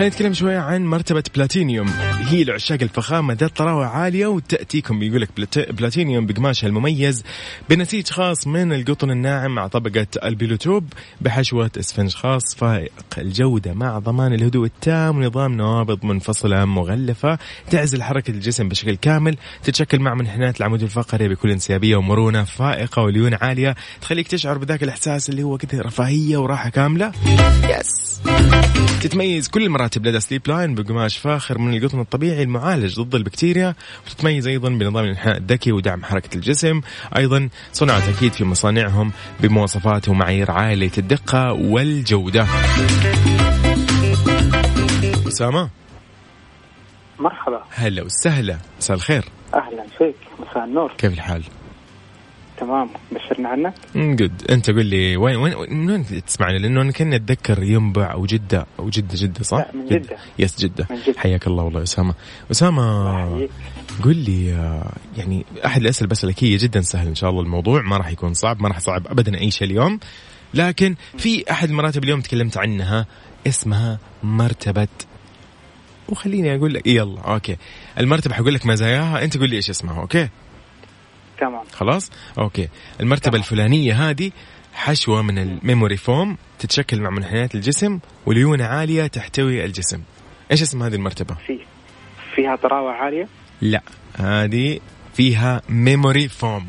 خلينا 0.02 0.16
نتكلم 0.16 0.34
شوية 0.34 0.58
عن 0.58 0.86
مرتبة 0.86 1.24
بلاتينيوم. 1.36 1.88
هي 2.28 2.44
لعشاق 2.44 2.78
الفخامة 2.82 3.34
ذات 3.34 3.58
طراوة 3.58 3.86
عالية 3.86 4.28
وتأتيكم 4.28 5.04
يقول 5.04 5.22
لك 5.22 5.30
Plat- 5.38 5.72
Platinum 5.72 6.26
بقماشها 6.26 6.68
المميز. 6.68 7.24
بنسيج 7.70 8.10
خاص 8.10 8.48
من 8.48 8.74
القطن 8.74 9.12
الناعم 9.12 9.56
مع 9.56 9.68
طبقة 9.68 10.08
ال 10.24 10.31
pillow 10.31 10.73
top 10.73 10.94
بحشوة 11.22 11.72
إسفنج 11.80 12.14
خاص 12.14 12.56
فائق. 12.56 12.92
الجودة 13.18 13.74
مع 13.74 14.00
ضمان 14.00 14.34
الهدوء 14.34 14.66
التام 14.66 15.18
ونظام 15.18 15.54
نوابض 15.54 16.06
منفصلة 16.06 16.66
مغلفة 16.66 17.38
تعزل 17.72 18.04
حركة 18.04 18.32
الجسم 18.32 18.70
بشكل 18.70 18.96
كامل. 18.96 19.38
تتشكل 19.64 20.00
مع 20.00 20.14
منحنيات 20.14 20.60
العمود 20.60 20.84
الفقري 20.84 21.28
بكل 21.28 21.52
انسيابية 21.52 21.96
ومرونة 21.96 22.44
فائقة 22.44 23.02
وليون 23.02 23.34
عالية. 23.34 23.76
تخليك 24.02 24.28
تشعر 24.28 24.58
بذاك 24.58 24.84
الإحساس 24.84 25.30
اللي 25.30 25.44
هو 25.44 25.58
كذا 25.58 25.82
رفاهية 25.82 26.38
وراحة 26.38 26.70
كاملة. 26.70 27.12
yes 27.64 28.02
تتميز 29.02 29.48
كل 29.48 29.62
المراتب 29.92 30.08
لدى 30.08 30.20
Sleep 30.20 30.48
Line 30.48 30.76
بقماش 30.76 31.18
فاخر 31.18 31.58
من 31.58 31.74
القطن 31.74 32.00
الطبيعي 32.00 32.44
المعالج 32.44 33.00
ضد 33.00 33.16
البكتيريا 33.16 33.76
وتتميز 34.06 34.48
أيضا 34.48 34.70
بنظام 34.70 35.04
الانحناء 35.04 35.38
الذكي 35.38 35.72
ودعم 35.72 36.04
حركة 36.04 36.36
الجسم. 36.36 36.82
أيضا 37.18 37.50
صنعت 37.74 38.10
أكيد 38.10 38.34
في 38.34 38.44
مصانعهم 38.44 39.12
بمواصفات 39.40 40.10
ومعايير 40.10 40.52
عالية 40.52 40.92
الدقة 40.98 41.54
والجودة. 41.54 42.48
أسامة. 45.28 45.70
مرحبا. 47.20 47.64
هلا 47.70 48.04
وسهلا. 48.04 48.58
مساء 48.78 48.98
الخير. 48.98 49.24
أهلا 49.54 49.86
فيك. 49.98 50.16
مساء 50.40 50.64
النور. 50.64 50.92
كيف 50.98 51.14
الحال؟ 51.14 51.44
تمام 52.62 52.90
بشرنا 53.12 53.50
عنك 53.50 53.74
good 53.96 54.52
انت 54.52 54.70
قول 54.70 54.86
لي 54.86 55.18
وين 55.18 55.36
وين 55.36 55.56
من 55.70 55.90
وين 55.90 56.06
تسمعني؟ 56.26 56.58
لأنه 56.58 56.82
أنا 56.82 56.92
كنا 56.92 57.16
أتذكر 57.16 57.64
ينبع 57.64 58.12
أو 58.14 58.26
جدة 58.26 58.66
أو 58.80 58.90
جدة 58.90 59.14
جدة 59.16 59.44
صح؟ 59.44 59.58
لا، 59.58 59.72
من 59.76 59.86
جدة. 59.86 60.18
yes 60.40 60.60
جدة. 60.60 60.88
من 60.90 60.98
جدة. 61.08 61.20
حياك 61.20 61.48
الله 61.48 61.64
والله 61.64 61.84
أسامة. 61.84 62.14
أسامة. 62.52 63.48
قل 64.04 64.16
لي 64.16 64.54
آه، 64.54 64.92
يعني 65.18 65.46
أحد 65.66 65.82
الأسئلة 65.82 66.10
بسالك 66.10 66.44
هي 66.44 66.58
جدا 66.58 66.82
سهل 66.82 67.08
إن 67.08 67.16
شاء 67.16 67.30
الله 67.30 67.42
الموضوع 67.42 67.82
ما 67.82 67.98
راح 67.98 68.10
يكون 68.12 68.34
صعب 68.34 68.62
ما 68.62 68.68
راح 68.68 68.80
صعب 68.80 69.08
ابدا 69.08 69.38
اي 69.40 69.52
شيء 69.52 69.68
اليوم. 69.68 70.00
لكن 70.54 70.96
في 71.18 71.52
أحد 71.52 71.70
المراتب 71.70 72.04
اليوم 72.04 72.22
تكلمت 72.22 72.58
عنها 72.58 73.06
اسمها 73.48 74.00
مرتبة 74.24 74.88
وخليني 76.10 76.56
أقول 76.56 76.74
لك 76.74 76.88
يلا 76.88 77.22
okay. 77.22 77.58
المرتبة 78.00 78.34
حقول 78.36 78.54
لك 78.54 78.66
مزاياها 78.66 79.24
أنت 79.24 79.38
قول 79.38 79.50
لي 79.50 79.56
إيش 79.56 79.70
اسمها 79.70 80.02
okay؟ 80.02 80.30
تمام. 81.42 81.64
خلاص؟ 81.74 82.12
okay. 82.40 82.70
المرتبة 83.00 83.32
تمام. 83.32 83.42
الفلانية 83.42 84.10
هذه 84.10 84.32
حشوة 84.74 85.22
من 85.22 85.38
ال 85.38 85.46
memory 85.46 85.98
foam 85.98 86.38
تتشكل 86.60 87.02
مع 87.02 87.10
منحنيات 87.10 87.56
الجسم 87.56 88.00
وليونه 88.26 88.66
عالية 88.66 89.08
تحتوي 89.08 89.66
الجسم. 89.66 90.02
إيش 90.52 90.62
اسم 90.62 90.84
هذه 90.84 90.96
المرتبة؟ 90.96 91.36
في 91.48 91.60
فيها 92.36 92.56
طراوة 92.56 92.92
عالية؟ 92.92 93.28
لا. 93.62 93.82
هذه 94.16 94.80
فيها 95.14 95.62
memory 95.70 96.28
foam 96.28 96.68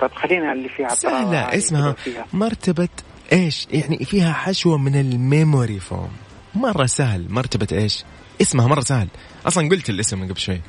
طيب 0.00 0.10
خلينا 0.12 0.52
اللي 0.52 0.68
فيها 0.68 0.88
طراوة 0.88 1.24
سهلة. 1.24 1.58
اسمها 1.58 1.92
فيها. 1.92 2.26
مرتبة 2.32 2.88
إيش؟ 3.32 3.66
يعني 3.70 4.04
فيها 4.04 4.32
حشوة 4.32 4.78
من 4.78 5.00
ال 5.00 5.11
memory 5.11 5.80
foam 5.80 6.10
مرة 6.54 6.86
سهل. 6.86 7.26
مرتبة 7.30 7.68
إيش؟ 7.72 8.04
اسمها 8.42 8.66
مرة 8.66 8.80
سهل. 8.80 9.08
أصلا 9.46 9.68
قلت 9.68 9.90
الاسم 9.90 10.18
من 10.20 10.28
قبل 10.28 10.40
شوي. 10.40 10.60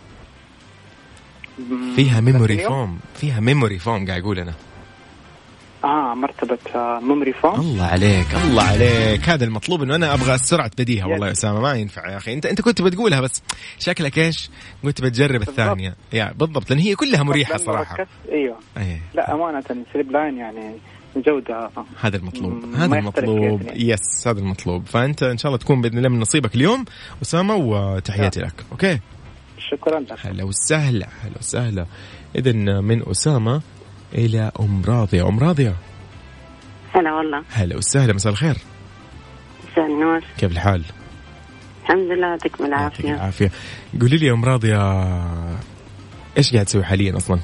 فيها 1.96 2.22
memory؟ 2.22 2.58
foam 2.58 3.00
فيها 3.16 3.40
memory 3.40 3.80
foam 3.80 4.08
قاعد 4.08 4.22
أقول 4.22 4.40
أنا 4.40 4.54
آه 5.84 6.14
مرتبة 6.16 6.58
آه، 6.76 7.00
memory 7.00 7.34
foam 7.34 7.60
الله 7.60 7.86
عليك 7.86 8.28
الله 8.44 8.64
عليك. 8.64 9.30
هذا 9.30 9.46
المطلوب 9.46 9.84
إنه 9.84 9.96
أنا 9.96 10.14
أبغى 10.14 10.38
سرعه 10.38 10.72
بديهة 10.78 11.08
والله 11.08 11.28
يا 11.28 11.32
أسامة 11.32 11.60
ما 11.60 11.74
ينفع 11.74 12.10
يا 12.12 12.18
أخي. 12.18 12.34
انت 12.34 12.46
أنت 12.46 12.62
كنت 12.62 12.82
بتقولها 12.82 13.22
بس 13.22 13.44
شكلك 13.80 14.18
إيش؟ 14.18 14.50
كنت 14.84 15.02
بتجرب 15.02 15.42
الثانية. 15.42 15.96
يا 16.14 16.34
بالضبط 16.36 16.70
لأن 16.70 16.80
هي 16.80 16.96
كلها 16.96 17.58
صراحة. 17.58 17.96
ركزت 17.96 18.10
أيوه. 18.32 18.58
أيه. 18.78 19.02
لا 19.14 19.34
أمانة 19.34 19.64
Sleep 19.94 20.12
Line 20.12 20.38
يعني 20.38 20.76
جودة. 21.16 21.70
هذا 22.02 22.18
المطلوب 22.18 22.76
هذا 22.76 23.00
المطلوب. 23.00 23.62
اثنين. 23.62 23.90
yes 23.90 24.28
هذا 24.28 24.40
المطلوب. 24.40 24.86
فأنت 24.86 25.24
إن 25.24 25.38
شاء 25.38 25.50
الله 25.50 25.58
تكون 25.58 25.82
بإذن 25.82 25.98
الله 25.98 26.10
من 26.10 26.20
نصيبك 26.20 26.56
اليوم. 26.56 26.86
أسامة 27.22 27.56
وتحياتي 27.56 28.40
لك. 28.40 28.54
okay؟ 28.72 29.00
شكرا. 29.76 30.00
لك 30.00 30.26
هلا 30.26 30.44
وسهلا 30.44 31.08
هلا 31.22 31.38
وسهلا. 31.40 31.86
اذا 32.36 32.52
من 32.82 33.10
أسامة 33.10 33.62
إلى 34.16 34.52
أم 34.60 34.82
راضية. 34.88 35.28
أم 35.28 35.40
راضية. 35.40 35.76
هلا 36.96 37.14
والله. 37.14 37.44
هلا 37.52 37.78
وسهلا 37.78 38.14
مساء 38.14 38.32
الخير. 38.32 38.58
مساء 39.72 39.86
النور. 39.86 40.22
كيف 40.38 40.52
الحال؟ 40.52 40.84
الحمد 41.84 42.12
لله 42.12 42.28
يعطيكم 42.28 42.66
يعطيك 42.66 43.06
العافية. 43.06 43.16
العافيه 43.16 43.52
قولي 44.02 44.18
لي 44.18 44.26
يا 44.26 44.34
أم 44.34 44.46
راضية 44.46 44.78
إيش 46.38 46.54
قاعد 46.54 46.66
تسوي 46.66 46.84
حاليا 46.84 47.18
أصلا؟ 47.18 47.40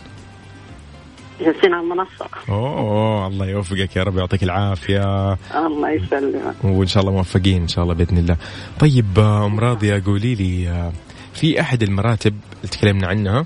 جالسين 1.42 1.74
على 1.74 1.84
المنصة. 1.84 2.28
أوه 2.50 3.28
الله 3.28 3.46
يوفقك 3.46 3.96
يا 3.96 4.04
رب 4.04 4.18
يعطيك 4.18 4.44
العافية. 4.44 5.34
الله 5.56 5.90
يسلمك. 5.90 6.56
وإن 6.64 6.88
شاء 6.88 7.04
الله 7.04 7.14
موفقين 7.14 7.62
إن 7.62 7.68
شاء 7.68 7.84
الله 7.84 7.96
بإذن 7.96 8.18
الله. 8.18 8.38
طيب 8.80 9.20
أم 9.20 9.60
راضية 9.60 10.04
قولي 10.06 10.36
لي 10.36 10.70
آه، 10.70 10.92
في 11.34 11.62
أحد 11.62 11.84
المراتب 11.84 12.40
اللي 12.58 12.68
تكلمنا 12.68 13.08
عنها؟ 13.08 13.46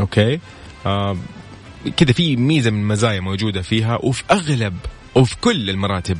أوكي. 0.00 0.40
آه 0.86 1.16
كذا 1.96 2.12
في 2.12 2.36
ميزة 2.36 2.70
من 2.70 2.80
المزايا 2.80 3.20
موجودة 3.20 3.62
فيها 3.62 3.98
وفي 4.02 4.22
أغلب 4.30 4.76
وفي 5.14 5.36
كل 5.36 5.70
المراتب 5.70 6.18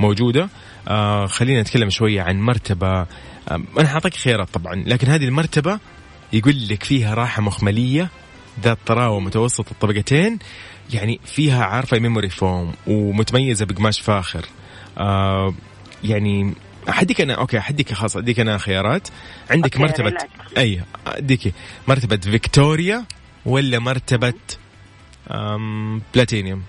موجودة. 0.00 0.48
آه 0.88 1.26
خلينا 1.26 1.60
نتكلم 1.60 1.90
شوية 1.90 2.22
عن 2.22 2.40
مرتبة. 2.40 3.00
آه 3.00 3.06
أنا 3.78 3.88
حاعطيك 3.88 4.14
خيارات 4.14 4.48
طبعا 4.54 4.74
لكن 4.86 5.06
هذه 5.08 5.24
المرتبة 5.24 5.78
يقول 6.32 6.68
لك 6.68 6.82
فيها 6.82 7.14
راحة 7.14 7.42
مخملية 7.42 8.10
ذات 8.62 8.78
طراوة 8.86 9.20
متوسط 9.20 9.70
الطبقتين 9.70 10.38
يعني 10.92 11.20
فيها 11.24 11.64
عارفة 11.64 11.98
memory 11.98 12.28
foam 12.28 12.72
ومتميزة 12.86 13.66
بقماش 13.66 14.00
فاخر. 14.00 14.44
آه 14.98 15.54
يعني 16.04 16.54
أحديك 16.88 17.20
أنا 17.20 17.34
okay 17.34 17.58
أحديك 17.58 17.92
خلاص 17.92 18.16
أديك 18.16 18.40
أنا 18.40 18.58
خيارات. 18.58 19.08
عندك 19.50 19.72
okay، 19.72 19.82
مرتبة. 19.82 20.18
أي 20.58 20.82
أديك 21.06 21.54
مرتبة 21.88 22.16
فيكتوريا 22.16 23.04
ولا 23.46 23.78
مرتبة 23.78 24.34
أم 25.30 26.02
بلاتينيوم؟ 26.14 26.62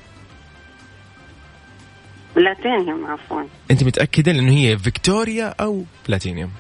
بلاتينيوم 2.36 3.06
عفوا. 3.06 3.44
أنت 3.72 3.84
متأكدة 3.84 4.32
لأنه 4.32 4.52
هي 4.52 4.78
فيكتوريا 4.78 5.56
أو 5.60 5.86
بلاتينيوم؟ 6.08 6.52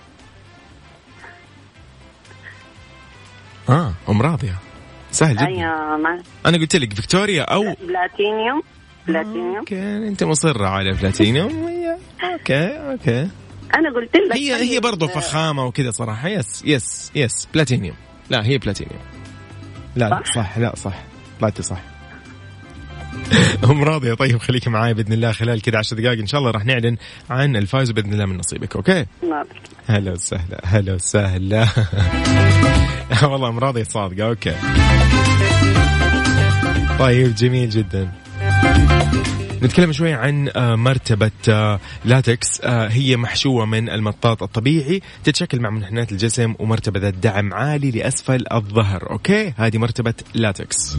آه 3.70 3.94
أم 4.10 4.22
راضية. 4.22 4.56
سهل 5.12 5.38
جدا. 5.38 5.46
ما 5.98 6.24
أنا 6.46 6.58
قلت 6.58 6.76
لك 6.76 6.94
فيكتوريا 6.94 7.44
أو 7.44 7.62
بلاتينيوم. 7.62 8.64
بلاتينيوم. 9.10 9.58
أوكي 9.58 9.98
أنت 10.08 10.24
مصرة 10.24 10.68
على 10.68 10.92
بلاتينيوم. 10.92 11.50
okay 12.24 12.68
okay. 12.68 13.28
أنا 13.76 13.94
قلت 13.96 14.16
لك 14.16 14.38
هي 14.38 14.56
هي 14.56 14.80
برضه 14.80 15.08
فخامة 15.08 15.66
وكذا 15.66 15.92
صراحة. 15.92 16.28
yes 16.30 16.64
yes 16.66 17.12
yes 17.16 17.48
بلاتينيوم. 17.54 17.96
لا 18.30 18.46
هي 18.46 18.58
بلاتينيوم. 18.58 19.00
لا 19.96 20.10
لا 20.10 20.22
صح؟ 20.26 20.36
صح 20.36 20.58
لا 20.58 20.76
صح. 20.76 21.04
طلعتي 21.40 21.64
صح. 21.64 21.82
ام 23.70 23.84
راضية. 23.84 24.14
طيب 24.14 24.38
خليكي 24.38 24.70
معاي 24.70 24.94
بإذن 24.94 25.14
الله 25.14 25.32
خلال 25.32 25.62
كذا 25.62 25.78
10 25.78 25.98
دقائق. 25.98 26.20
إن 26.20 26.28
شاء 26.28 26.40
الله 26.40 26.52
راح 26.52 26.66
نعلن 26.66 26.98
عن 27.30 27.56
الفائز 27.56 27.92
بإذن 27.92 28.14
الله 28.14 28.26
من 28.26 28.38
نصيبك 28.38 28.76
okay. 28.76 29.06
هلا 29.88 30.12
وسهلا 30.12 30.62
هلا 30.64 30.94
وسهلا. 30.94 31.68
والله 33.32 33.50
ام 33.50 33.60
راضية 33.60 33.84
صادقة 33.84 34.28
okay. 34.28 34.56
طيب 37.00 37.36
جميل 37.36 37.70
جدا. 37.70 38.12
نتكلم 39.64 39.92
شوي 39.92 40.14
عن 40.14 40.50
آه، 40.56 40.76
مرتبة 40.76 41.32
آه، 41.50 41.80
لاتكس. 42.06 42.62
آه، 42.64 42.88
هي 42.88 43.18
محشوة 43.18 43.66
من 43.66 43.90
المطاط 43.90 44.44
الطبيعي 44.44 45.02
تتشكل 45.24 45.60
مع 45.60 45.70
منحنيات 45.70 46.12
الجسم 46.12 46.56
ومرتبة 46.60 47.00
ذات 47.00 47.14
دعم 47.14 47.54
عالي 47.54 47.92
لأسفل 47.92 48.46
الظهر. 48.54 49.12
okay؟ 49.12 49.54
هذه 49.58 49.78
مرتبة 49.78 50.14
لاتكس. 50.34 50.98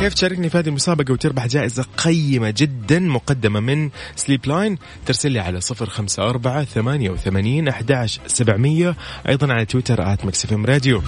كيف 0.00 0.14
تشاركني 0.14 0.48
في 0.48 0.58
هذه 0.58 0.68
المسابقة 0.68 1.12
وتربح 1.12 1.46
جائزة 1.46 1.84
قيمة 1.96 2.54
جدا 2.56 2.98
مقدمة 2.98 3.60
من 3.60 3.90
سليب 4.16 4.46
لاين 4.46 4.78
ترسل 5.06 5.32
لي 5.32 5.40
على 5.40 5.60
صفر 5.60 5.90
خمسة 5.90 6.22
أربعة 6.22 6.64
ثمانية 6.64 7.10
وثمانين 7.10 7.68
أحداش 7.68 8.20
سبعمية. 8.26 8.96
أيضا 9.28 9.52
على 9.52 9.64
تويتر 9.64 10.12
at 10.12 10.24
ميكس 10.24 10.52
اف 10.52 10.59
ام 10.59 10.66
راديو. 10.66 11.02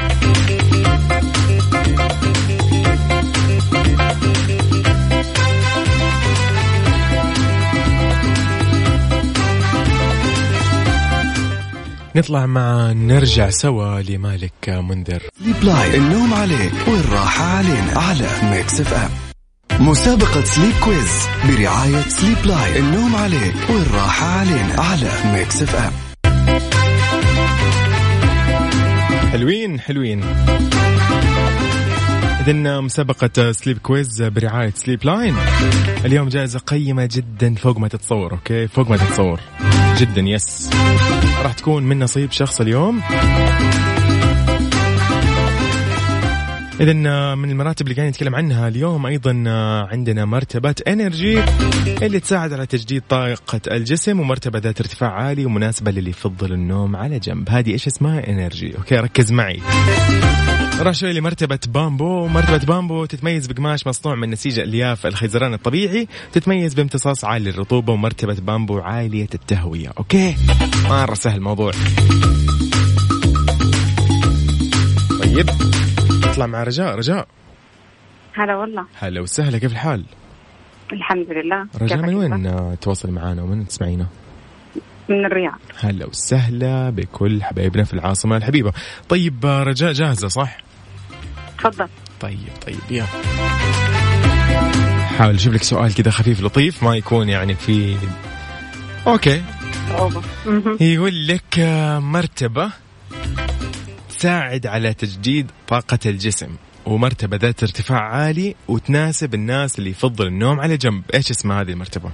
نطلع 12.19 12.93
نرجع 12.93 13.51
سوا 13.51 14.01
لمالك 14.01 14.69
منذر 14.69 15.23
سليب 15.41 15.63
لاين 15.63 15.95
النوم 15.95 16.35
عليك. 16.35 16.73
والراحة 16.89 17.45
علينا. 17.45 17.99
على 17.99 18.29
ميكس 18.43 18.81
اف 18.81 18.95
ام. 18.95 19.11
مسابقة 19.87 20.45
سليب 20.45 20.73
كويز 20.85 21.27
برعاية 21.49 22.03
سليب 22.09 22.47
لاين 22.47 22.85
النوم 22.85 23.17
عليك. 23.17 23.55
والراحة 23.71 24.27
علينا. 24.27 24.81
على 24.81 25.11
ميكس 25.33 25.63
اف 25.63 25.75
ام. 25.75 25.93
حلوين 29.33 29.81
حلوين. 29.81 30.21
إذن 32.49 32.85
مسابقة 32.85 33.53
سليب 33.53 33.79
كويز 33.79 34.23
برعاية 34.23 34.73
سليب 34.75 35.05
لاين. 35.05 35.35
اليوم 36.05 36.29
جائزة 36.29 36.59
قيمة 36.59 37.09
جدا 37.13 37.55
فوق 37.55 37.79
ما 37.79 37.89
تتصور 37.89 38.33
okay؟ 38.33 38.67
فوق 38.67 38.91
ما 38.91 38.97
تتصور. 38.97 39.41
جدا 39.97 40.21
yes. 40.21 40.71
راح 41.43 41.53
تكون 41.53 41.83
من 41.83 41.99
نصيب 41.99 42.33
شخص 42.33 42.61
اليوم. 42.61 43.01
إذا 46.81 46.93
من 47.35 47.51
المراتب 47.51 47.87
اللي 47.87 47.95
قاعدين 47.95 48.11
نتكلم 48.11 48.35
عنها 48.35 48.69
اليوم 48.69 49.07
أيضا 49.07 49.45
عندنا 49.91 50.25
مرتبة 50.25 50.75
إنرجي 50.89 51.43
اللي 52.03 52.21
تساعد 52.21 52.53
على 52.53 52.67
تجديد 52.67 53.03
طاقة 53.09 53.61
الجسم 53.71 54.21
ومرتبة 54.21 54.59
ذات 54.59 54.81
ارتفاع 54.81 55.11
عالي 55.11 55.47
ومناسبة 55.47 55.91
للي 55.91 56.11
يفضل 56.11 56.53
النوم 56.53 56.97
على 56.97 57.19
جنب. 57.19 57.49
هذه 57.51 57.71
إيش 57.71 57.87
اسمها؟ 57.87 58.29
إنرجي. 58.29 58.77
okay 58.77 58.97
ركز 58.97 59.33
معي. 59.33 59.61
راح 60.81 60.95
شوي 60.95 61.13
لمرتبة 61.13 61.59
بامبو. 61.69 62.27
مرتبة 62.27 62.59
بامبو 62.59 63.05
تتميز 63.05 63.47
بقماش 63.47 63.87
مصنوع 63.87 64.15
من 64.15 64.31
نسيج 64.31 64.59
الياف 64.59 65.07
الخيزران 65.07 65.55
الطبيعي. 65.55 66.09
تتميز 66.33 66.75
بامتصاص 66.75 67.25
عالي 67.25 67.51
للرطوبة 67.51 67.93
ومرتبة 67.93 68.35
بامبو 68.35 68.79
عالية 68.79 69.29
التهوية. 69.35 69.93
okay؟ 69.99 70.37
مرة 70.91 71.15
سهل 71.15 71.37
الموضوع. 71.37 71.73
طيب 75.23 75.51
نطلع 76.27 76.47
مع 76.47 76.63
رجاء. 76.63 76.95
رجاء. 76.95 77.29
هلا 78.35 78.57
والله. 78.57 78.87
هلا 78.99 79.21
وسهلا 79.21 79.59
كيف 79.59 79.73
الحال؟ 79.73 80.05
الحمد 80.93 81.27
لله. 81.31 81.67
رجاء 81.83 81.99
من 81.99 82.15
وين 82.15 82.79
تواصل 82.81 83.11
معنا 83.11 83.43
ومن 83.43 83.67
تسمعينا؟ 83.67 84.07
من 85.09 85.27
الرياض. 85.27 85.59
هلا 85.81 86.07
وسهلا 86.07 86.91
بكل 86.91 87.43
حبايبنا 87.43 87.85
في 87.85 87.95
العاصمة 87.95 88.37
الحبيبة. 88.37 88.73
طيب 89.09 89.47
رجاء 89.47 89.93
جاهزة 89.93 90.29
صح؟ 90.29 90.68
تفضل. 91.59 91.89
طيب 92.21 92.39
طيب 92.67 92.79
يلا 92.91 93.07
حاول 95.19 95.35
أشوف 95.35 95.55
لك 95.55 95.63
سؤال 95.63 95.95
كذا 95.95 96.11
خفيف 96.11 96.41
لطيف 96.41 96.83
ما 96.83 96.97
يكون 96.97 97.29
يعني 97.29 97.55
في 97.55 97.97
أوكي. 99.07 99.43
يقول 100.81 101.27
لك 101.27 101.59
آه، 101.59 101.99
مرتبة 101.99 102.71
تساعد 104.11 104.67
على 104.67 104.95
تجديد 104.95 105.51
طاقة 105.69 105.99
الجسم 106.07 106.49
ومرتبة 106.87 107.37
ذات 107.37 107.63
ارتفاع 107.63 108.01
عالي 108.01 108.55
وتناسب 108.69 109.35
الناس 109.35 109.79
اللي 109.79 109.91
يفضل 109.91 110.27
النوم 110.27 110.61
على 110.61 110.77
جنب. 110.77 111.03
إيش 111.15 111.31
اسمها 111.31 111.61
هذه 111.61 111.71
المرتبة؟ 111.71 112.11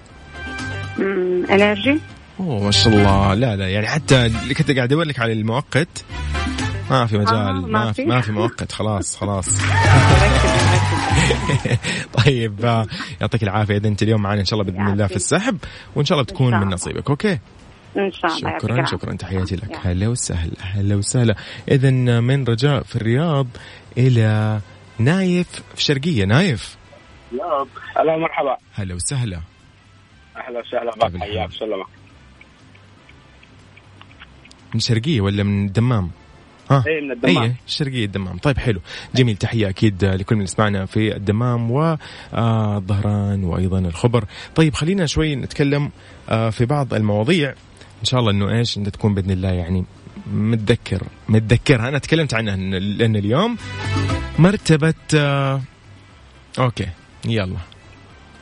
مم، 0.98 1.46
انرجي 1.50 1.98
أوه 2.40 2.64
ما 2.64 2.70
شاء 2.70 2.94
الله. 2.94 3.34
لا 3.34 3.56
لا 3.56 3.68
يعني 3.68 3.86
حتى 3.86 4.26
اللي 4.26 4.54
كنت 4.54 4.70
قاعد 4.70 4.92
ادور 4.92 5.04
لك 5.04 5.18
على 5.20 5.32
المؤقت 5.32 6.04
ما 6.90 7.06
في 7.06 7.18
مجال 7.18 7.34
آه، 7.36 7.52
ما, 7.52 7.84
ما 7.84 7.92
في. 7.92 8.04
ما 8.04 8.20
في 8.20 8.32
مؤقت 8.32 8.72
خلاص 8.72 9.16
خلاص. 9.16 9.48
طيب 12.24 12.64
آه، 12.64 12.86
يعطيك 13.20 13.42
العافية. 13.42 13.76
إذا 13.76 13.88
أنت 13.88 14.02
اليوم 14.02 14.22
معنا 14.22 14.40
إن 14.40 14.44
شاء 14.44 14.60
الله 14.60 14.72
بإذن 14.72 14.92
الله 14.92 15.06
في 15.06 15.16
السحب 15.16 15.58
وإن 15.94 16.04
شاء 16.04 16.18
الله 16.18 16.24
بتكون 16.24 16.60
من. 16.60 16.66
نصيبك 16.68 17.10
okay؟ 17.10 17.38
إن 17.96 18.12
شاء 18.12 18.36
الله 18.36 18.50
يعطيك 18.50 18.70
شكرا. 18.70 18.84
شكرا. 18.84 19.16
تحياتي 19.16 19.56
لك. 19.56 19.78
هلا 19.82 20.08
وسهلا 20.08 20.52
هلا 20.60 20.96
وسهلا. 20.96 21.34
إذا 21.70 21.90
من 22.20 22.44
رجاء 22.44 22.82
في 22.82 22.96
الرياض 22.96 23.46
إلى 23.98 24.60
نايف 24.98 25.62
في 25.74 25.82
شرقيه 25.82 26.24
نايف. 26.24 26.76
هلا 27.96 28.16
مرحبا 28.16 28.56
هلا 28.74 28.94
وسهلا. 28.94 29.40
أهلا 30.36 30.60
وسهلا. 30.60 30.90
كيف 30.90 31.14
الحال؟ 31.14 31.20
حياك 31.20 31.52
سلمك 31.52 31.86
من 34.74 34.80
شرقية 34.80 35.20
ولا 35.20 35.42
من 35.42 35.66
الدمام؟ 35.66 36.10
ها. 36.70 36.84
اي 36.86 37.00
من 37.00 37.12
الدمام. 37.12 37.42
اي 37.42 37.54
الشرقيه 37.66 38.04
الدمام. 38.04 38.38
طيب 38.38 38.58
حلو. 38.58 38.80
جميل 39.14 39.36
تحية 39.36 39.68
أكيد 39.68 40.04
لكل 40.04 40.36
من 40.36 40.42
يسمعنا 40.42 40.86
في 40.86 41.16
الدمام 41.16 41.70
والظهران 41.70 43.44
وأيضا 43.44 43.78
الخبر. 43.78 44.24
طيب 44.54 44.74
خلينا 44.74 45.06
شوي 45.06 45.36
نتكلم 45.36 45.90
آه، 46.28 46.50
في 46.50 46.64
بعض 46.64 46.94
المواضيع. 46.94 47.50
إن 48.00 48.04
شاء 48.04 48.20
الله 48.20 48.30
إنه 48.30 48.58
إيش 48.58 48.78
انت 48.78 48.88
تكون 48.88 49.14
بإذن 49.14 49.30
الله 49.30 49.48
يعني 49.48 49.84
متذكر 50.32 51.02
متذكرها. 51.28 51.88
أنا 51.88 51.98
تكلمت 51.98 52.34
عنها 52.34 52.56
لأن 52.56 53.16
اليوم 53.16 53.56
مرتبة 54.38 54.94
آه، 55.14 55.60
أوكي 56.58 56.88
يلا. 57.26 57.56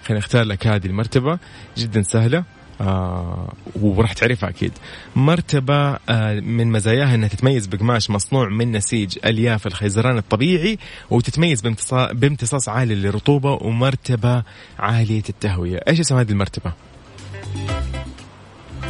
خلينا 0.04 0.18
نختار 0.18 0.44
لك 0.44 0.66
هذه 0.66 0.86
المرتبة. 0.86 1.38
جدا 1.76 2.02
سهلة. 2.02 2.44
آه 2.82 3.52
وراح 3.80 4.12
تعرفها 4.12 4.48
أكيد. 4.48 4.72
مرتبة 5.16 5.92
آه 6.08 6.40
من 6.40 6.66
مزاياها 6.72 7.14
إنها 7.14 7.28
تتميز 7.28 7.66
بقماش 7.66 8.10
مصنوع 8.10 8.48
من 8.48 8.72
نسيج 8.72 9.18
ألياف 9.24 9.66
الخيزران 9.66 10.18
الطبيعي 10.18 10.78
وتتميز 11.10 11.60
بامتصا- 11.62 12.12
بامتصاص 12.12 12.68
عالي 12.68 12.94
للرطوبة 12.94 13.52
ومرتبة 13.52 14.42
عالية 14.78 15.22
التهوية. 15.28 15.80
إيش 15.88 16.00
اسم 16.00 16.16
هذه 16.16 16.30
المرتبة؟ 16.30 16.72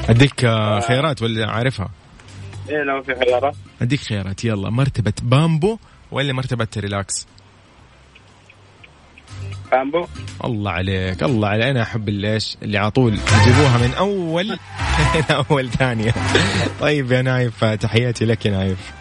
أديك 0.08 0.44
آه 0.44 0.80
خيارات 0.80 1.22
ولا 1.22 1.50
عارفها؟ 1.50 1.88
إيه 2.68 2.82
لو 2.82 3.02
في 3.02 3.14
خيارات. 3.14 3.54
أديك 3.82 4.00
خيارات. 4.00 4.44
يلا 4.44 4.70
مرتبة 4.70 5.12
بامبو 5.22 5.78
ولا 6.10 6.32
مرتبة 6.32 6.68
ريلاكس؟ 6.76 7.26
بامبو 9.72 10.06
الله 10.44 10.70
عليك 10.70 11.22
الله 11.22 11.48
عليك. 11.48 11.66
أنا 11.66 11.82
أحب 11.82 12.08
اللي 12.08 12.34
إيش؟ 12.34 12.56
اللي 12.62 12.78
على 12.78 12.90
طول 12.90 13.12
يجيبوها 13.12 13.78
من 13.78 13.94
أول 13.94 14.48
من 15.14 15.22
أول 15.50 15.68
ثانية. 15.70 16.12
طيب 16.80 17.12
يا 17.12 17.22
نايف 17.22 17.64
تحياتي 17.64 18.24
لك 18.24 18.46
يا 18.46 18.50
نايف. 18.50 18.92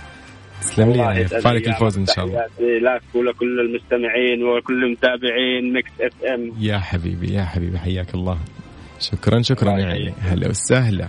تسلم 0.61 0.91
لي 0.91 0.99
يا 0.99 1.05
نايف. 1.05 1.33
فالك 1.33 1.67
الفوز. 1.67 1.97
إن 1.97 2.05
شاء 2.05 2.25
الله. 2.25 2.35
تحياتي 2.35 2.79
لك 2.79 3.15
ولكل 3.15 3.59
المستمعين 3.59 4.43
وكل 4.43 4.83
المتابعين. 4.83 5.73
ميكس 5.73 5.91
اف 6.01 6.23
ام 6.33 6.53
يا 6.59 6.79
حبيبي 6.79 7.33
يا 7.33 7.45
حبيبي 7.45 7.79
حياك 7.79 8.15
الله. 8.15 8.37
شكرا 8.99 9.41
شكرا 9.41 9.71
يعني. 9.71 10.13
هلا 10.21 10.49
وسهلا. 10.49 11.07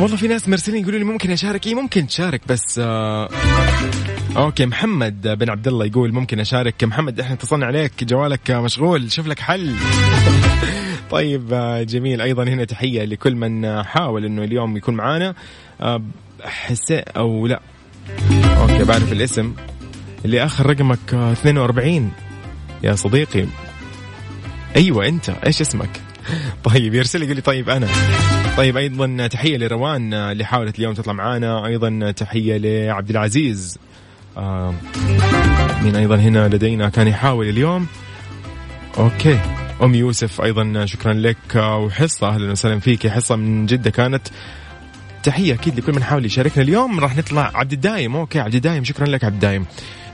والله 0.00 0.16
في 0.16 0.28
ناس 0.28 0.48
مرسلين 0.48 0.82
يقولوا 0.82 0.98
لي 0.98 1.04
ممكن 1.04 1.30
أشارك. 1.30 1.66
اي 1.66 1.74
ممكن 1.74 2.06
تشارك 2.06 2.40
بس 2.48 2.78
آه 2.78 3.28
okay 4.36 4.66
محمد 4.66 5.28
بن 5.38 5.50
عبد 5.50 5.68
الله 5.68 5.86
يقول 5.86 6.12
ممكن 6.12 6.40
أشارك. 6.40 6.84
محمد 6.84 7.20
إحنا 7.20 7.34
اتصلنا 7.34 7.66
عليك 7.66 8.04
جوالك 8.04 8.50
مشغول 8.50 9.12
شوف 9.12 9.26
لك 9.26 9.38
حل. 9.38 9.74
طيب 11.10 11.48
جميل. 11.88 12.20
أيضا 12.20 12.44
هنا 12.44 12.64
تحية 12.64 13.04
لكل 13.04 13.34
من 13.34 13.82
حاول 13.82 14.24
إنه 14.24 14.44
اليوم 14.44 14.76
يكون 14.76 14.94
معانا. 14.94 15.34
حسين 16.44 17.02
أو 17.16 17.46
لا. 17.46 17.60
okay 18.60 18.84
بعرف 18.84 19.12
الاسم. 19.12 19.54
اللي 20.24 20.44
آخر 20.44 20.66
رقمك 20.66 21.14
آه، 21.14 21.32
42 21.32 22.12
يا 22.82 22.94
صديقي. 22.94 23.46
أيوه 24.76 25.08
أنت. 25.08 25.30
إيش 25.30 25.60
اسمك؟ 25.60 26.00
طيب 26.74 26.94
يرسل 26.94 27.18
لي 27.18 27.24
يقول 27.24 27.36
لي 27.36 27.42
طيب 27.42 27.68
أنا. 27.70 27.88
طيب 28.56 28.76
أيضا 28.76 29.26
تحية 29.26 29.56
لروان 29.56 30.14
اللي 30.14 30.44
حاولت 30.44 30.78
اليوم 30.78 30.94
تطلع 30.94 31.12
معانا. 31.12 31.66
أيضا 31.66 32.10
تحية 32.10 32.56
لعبد 32.56 33.10
العزيز. 33.10 33.78
آه 34.36 34.74
مين 35.82 35.96
أيضا 35.96 36.16
هنا 36.16 36.48
لدينا 36.48 36.88
كان 36.88 37.08
يحاول 37.08 37.48
اليوم. 37.48 37.86
okay. 38.98 39.38
أم 39.82 39.94
يوسف 39.94 40.40
أيضا 40.40 40.86
شكرا 40.86 41.12
لك 41.12 41.36
آه، 41.56 41.78
وحصة. 41.78 42.28
أهلا 42.28 42.52
وسهلا 42.52 42.80
فيك. 42.80 43.06
حصة 43.06 43.36
من 43.36 43.66
جدة 43.66 43.90
كانت. 43.90 44.28
تحية 45.22 45.54
أكيد 45.54 45.78
لكل 45.78 45.92
من 45.92 46.02
حاول 46.02 46.24
يشاركنا 46.24 46.62
اليوم. 46.62 47.00
راح 47.00 47.16
نطلع 47.16 47.50
عبد 47.54 47.72
الدايم. 47.72 48.16
okay 48.16 48.40
عبد 48.40 48.54
الدايم 48.54 48.84
شكرا 48.84 49.06
لك 49.06 49.24
عبد 49.24 49.34
الدايم. 49.34 49.66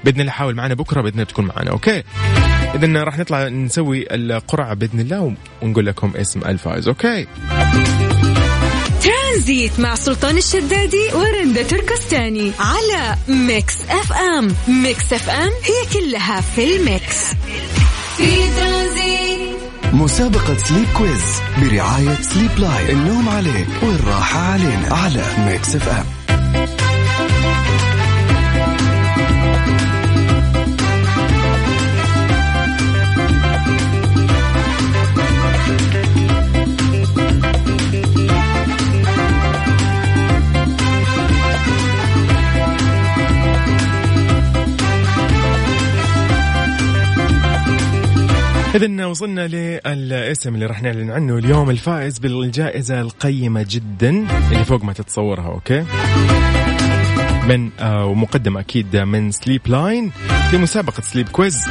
بإذن 0.05 0.21
الله 0.21 0.33
حاول 0.33 0.55
معنا 0.55 0.75
بكرة 0.75 1.01
بإذن 1.01 1.15
الله 1.15 1.25
تكون 1.25 1.45
معنا. 1.45 1.71
okay. 1.71 2.03
اذا 2.75 3.05
راح 3.05 3.19
نطلع 3.19 3.49
نسوي 3.49 4.07
القرعة 4.15 4.75
بإذن 4.75 5.01
الله 5.01 5.35
ونقول 5.63 5.87
لكم 5.87 6.13
اسم 6.17 6.41
الفائز. 6.41 6.89
أوكي. 6.89 7.27
ترانزيت 9.33 9.81
مع 9.81 9.95
سلطان 9.95 10.39
الشدادي 10.39 11.11
ورندا 11.15 11.63
تركستاني 11.63 12.53
على 12.61 13.17
ميكس 13.29 13.75
اف 13.91 14.13
ام. 14.13 14.55
ميكس 14.69 15.13
اف 15.13 15.31
ام 15.31 15.51
هي 15.65 16.01
كلها 16.01 16.41
في 16.41 16.77
الميكس. 16.77 17.17
في 18.17 18.37
ترانزيت. 18.57 19.57
مسابقة 19.93 20.57
سليب 20.57 20.87
كويز 20.99 21.23
برعاية 21.63 22.23
سليب 22.23 22.59
لاين. 22.59 22.91
النوم 22.91 23.29
عليك 23.29 23.67
والراحة 23.83 24.41
علينا 24.41 24.89
على 24.95 25.25
ميكس 25.39 25.77
اف 25.77 25.89
ام. 25.89 26.22
إذا 48.75 49.07
وصلنا 49.07 49.49
للإسم 49.49 50.55
اللي 50.55 50.67
راح 50.67 50.83
نعلن 50.83 51.11
عنه 51.11 51.39
اليوم 51.39 51.71
الفائز 51.71 52.19
بالجائزة 52.19 53.01
القيمة 53.01 53.67
جدا 53.69 54.27
اللي 54.53 54.65
فوق 54.65 54.85
ما 54.85 54.93
تتصورها 54.93 55.47
okay؟ 55.47 55.85
من 57.49 57.71
آه 57.81 58.07
ومقدمة 58.07 58.61
أكيد 58.61 58.97
من 58.97 59.31
سليب 59.31 59.61
لاين 59.67 60.11
في 60.51 60.59
مسابقة 60.59 61.01
سليب 61.01 61.29
كويز 61.29 61.69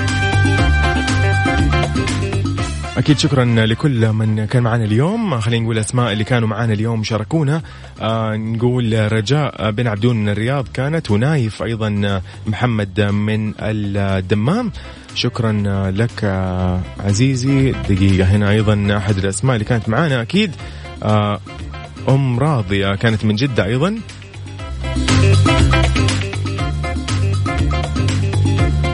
أكيد 2.97 3.17
شكرا 3.17 3.45
لكل 3.45 4.11
من 4.11 4.45
كان 4.45 4.63
معنا 4.63 4.83
اليوم. 4.83 5.39
خلينا 5.39 5.63
نقول 5.63 5.77
أسماء 5.77 6.11
اللي 6.11 6.23
كانوا 6.23 6.47
معنا 6.47 6.73
اليوم 6.73 7.03
شاركونا. 7.03 7.61
آه 8.01 8.35
نقول 8.35 9.11
رجاء 9.11 9.71
بن 9.71 9.87
عبدون 9.87 10.15
من 10.15 10.29
الرياض 10.29 10.67
كانت 10.73 11.11
ونايف 11.11 11.63
أيضا 11.63 12.21
محمد 12.47 13.01
من 13.01 13.53
الدمام. 13.59 14.71
شكرا 15.15 15.51
لك 15.91 16.23
آه، 16.23 16.81
عزيزي. 16.99 17.71
دقيقة 17.71 18.25
هنا 18.25 18.49
أيضا 18.49 18.97
أحد 18.97 19.17
الأسماء 19.17 19.55
اللي 19.55 19.65
كانت 19.65 19.89
معنا 19.89 20.21
أكيد. 20.21 20.51
آه، 21.03 21.39
أم 22.09 22.39
راضية 22.39 22.95
كانت 22.95 23.25
من 23.25 23.35
جدة 23.35 23.65
أيضا. 23.65 23.95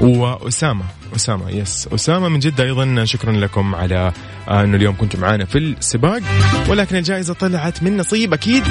وأسامة. 0.02 0.84
أسامة. 1.18 1.50
يس 1.50 1.90
أسامة 1.94 2.30
من 2.30 2.40
جدة 2.40 2.64
أيضا. 2.64 3.06
شكرا 3.06 3.32
لكم 3.32 3.76
على 3.76 4.14
آه، 4.48 4.64
أنه 4.64 4.78
اليوم 4.78 4.96
كنتم 4.96 5.20
معنا 5.20 5.46
في 5.46 5.58
السباق. 5.58 6.22
ولكن 6.70 6.96
الجائزة 6.96 7.34
طلعت 7.34 7.84
من 7.84 7.98
نصيب 7.98 8.34
أكيد. 8.34 8.64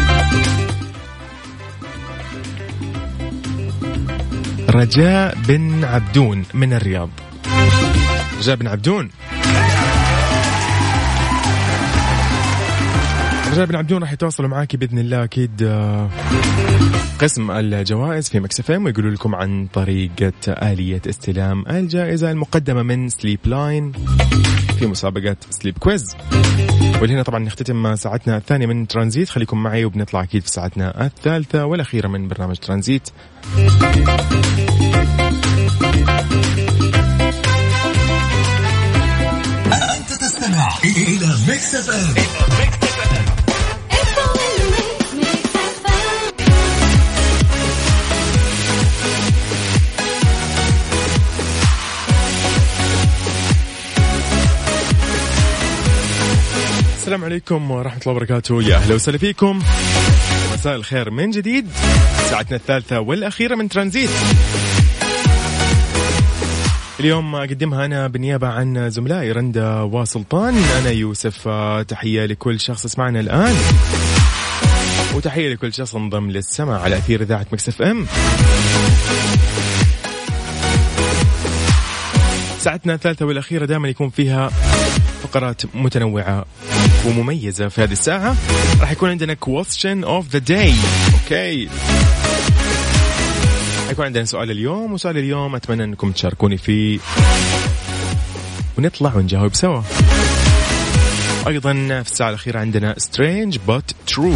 رجاء 4.70 5.34
بن 5.48 5.84
عبدون 5.84 6.44
من 6.54 6.72
الرياض. 6.72 7.10
رجاء 8.38 8.56
بن 8.56 8.66
عبدون. 8.66 9.10
رجاء 13.56 13.66
بن 13.66 13.76
عبدون 13.76 14.02
راح 14.02 14.12
يتواصلوا 14.12 14.48
معاك 14.48 14.76
بإذن 14.76 14.98
الله 14.98 15.24
أكيد 15.24 15.62
آه، 15.62 16.10
قسم 17.18 17.50
الجوائز 17.50 18.28
في 18.28 18.40
Mix 18.40 18.70
FM 18.70 18.84
ويقولوا 18.84 19.10
لكم 19.10 19.34
عن 19.34 19.66
طريقة 19.66 20.32
آلية 20.48 21.02
استلام 21.08 21.64
الجائزة 21.70 22.30
المقدمة 22.30 22.82
من 22.82 23.08
Sleep 23.08 23.38
Line 23.44 23.92
في 24.78 24.86
مسابقة 24.86 25.36
Sleep 25.50 25.78
Quiz 25.78 26.16
ولهنا 27.02 27.22
طبعا 27.22 27.38
نختتم 27.38 27.94
ساعتنا 27.94 28.36
الثانية 28.36 28.66
من 28.66 28.86
ترانزيت. 28.86 29.28
خليكم 29.28 29.62
معي 29.62 29.84
وبنطلع 29.84 30.22
أكيد 30.22 30.42
في 30.42 30.50
ساعتنا 30.50 31.06
الثالثة 31.06 31.64
والأخيرة 31.64 32.08
من 32.08 32.28
برنامج 32.28 32.56
ترانزيت. 32.56 33.08
أنت 39.72 40.12
تستمع 40.20 40.68
إلى 40.84 41.34
Mix 41.48 41.74
FM. 41.74 43.35
السلام 57.06 57.24
عليكم 57.24 57.70
ورحمة 57.70 58.00
الله 58.00 58.12
وبركاته. 58.12 58.62
يا 58.62 58.76
أهلا 58.76 58.94
وسهلا 58.94 59.18
فيكم. 59.18 59.62
مساء 60.54 60.76
الخير 60.76 61.10
من 61.10 61.30
جديد. 61.30 61.68
ساعتنا 62.30 62.56
الثالثة 62.56 63.00
والأخيرة 63.00 63.54
من 63.54 63.68
ترانزيت. 63.68 64.10
اليوم 67.00 67.34
أقدمها 67.34 67.84
أنا 67.84 68.06
بالنيابة 68.06 68.48
عن 68.48 68.90
زملائي 68.90 69.32
رندا 69.32 69.80
وسلطان. 69.80 70.56
أنا 70.56 70.90
يوسف 70.90 71.48
تحية 71.88 72.26
لكل 72.26 72.60
شخص 72.60 72.84
يسمعنا 72.84 73.20
الآن. 73.20 73.54
وتحية 75.14 75.54
لكل 75.54 75.74
شخص 75.74 75.94
انضم 75.94 76.30
للسمع 76.30 76.80
على 76.80 76.96
أثير 76.96 77.22
إذاعة 77.22 77.46
Mix 77.52 77.82
FM. 77.82 78.06
ساعتنا 82.58 82.94
الثالثة 82.94 83.26
والأخيرة 83.26 83.66
دائما 83.66 83.88
يكون 83.88 84.10
فيها 84.10 84.50
فقرات 85.26 85.62
متنوعة 85.74 86.44
ومميزة 87.06 87.68
في 87.68 87.82
هذه 87.82 87.92
الساعة. 87.92 88.36
راح 88.80 88.90
يكون 88.90 89.10
عندنا 89.10 89.36
question 89.44 90.04
of 90.04 90.36
the 90.36 90.40
day. 90.48 90.72
okay 91.14 91.68
حيكون 93.88 94.04
عندنا 94.04 94.24
سؤال 94.24 94.50
اليوم 94.50 94.92
وسؤال 94.92 95.18
اليوم 95.18 95.54
أتمنى 95.54 95.84
أنكم 95.84 96.12
تشاركوني 96.12 96.56
فيه. 96.56 96.98
ونطلع 98.78 99.14
ونجاوب 99.14 99.54
سوا. 99.54 99.82
أيضا 101.46 101.72
في 101.72 102.10
الساعة 102.12 102.28
الأخيرة 102.28 102.58
عندنا 102.58 102.94
strange 102.98 103.58
but 103.66 103.94
true 104.06 104.32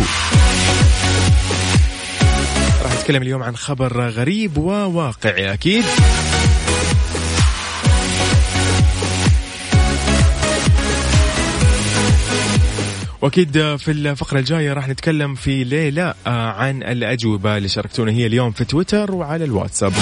راح 2.83 2.95
نتكلم 3.01 3.23
اليوم 3.23 3.43
عن 3.43 3.57
خبر 3.57 4.09
غريب 4.09 4.59
وواقعي 4.59 5.53
أكيد. 5.53 5.85
وأكيد 13.23 13.77
في 13.77 13.91
الفقرة 13.91 14.39
الجاية 14.39 14.73
راح 14.73 14.89
نتكلم 14.89 15.35
في 15.35 15.65
ليه 15.65 16.02
لا 16.02 16.15
عن 16.27 16.83
الأجوبة 16.83 17.57
اللي 17.57 17.69
شاركتونا 17.69 18.13
هي 18.13 18.27
اليوم 18.27 18.51
في 18.51 18.65
تويتر 18.65 19.13
وعلى 19.15 19.45
الواتساب. 19.45 19.93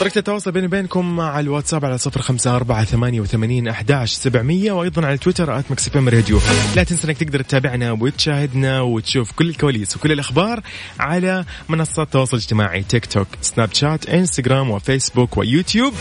طريقة 0.00 0.18
التواصل 0.18 0.52
بيني 0.52 0.66
وبينكم 0.66 1.20
على 1.20 1.44
الواتساب 1.44 1.84
على 1.84 1.98
صفر 1.98 2.22
خمسة 2.22 2.56
أربعة 2.56 2.84
ثمانية 2.84 3.20
وثمانين 3.20 3.68
أحداش 3.68 4.12
سبعمية 4.12 4.72
وأيضا 4.72 5.06
على 5.06 5.18
تويتر 5.18 5.58
at 5.58 5.64
MixFM 5.70 6.08
Radio. 6.08 6.40
لا 6.76 6.84
تنسى 6.84 7.06
أنك 7.06 7.16
تقدر 7.16 7.42
تتابعنا 7.42 7.92
وتشاهدنا 7.92 8.80
وتشوف 8.80 9.32
كل 9.32 9.48
الكواليس 9.48 9.96
وكل 9.96 10.12
الأخبار 10.12 10.60
على 11.00 11.44
منصات 11.68 12.06
التواصل 12.06 12.36
الاجتماعي 12.36 12.82
تيك 12.82 13.06
توك 13.06 13.28
سناب 13.40 13.74
شات 13.74 14.08
انستغرام 14.08 14.70
وفيسبوك 14.70 15.36
ويوتيوب 15.36 15.94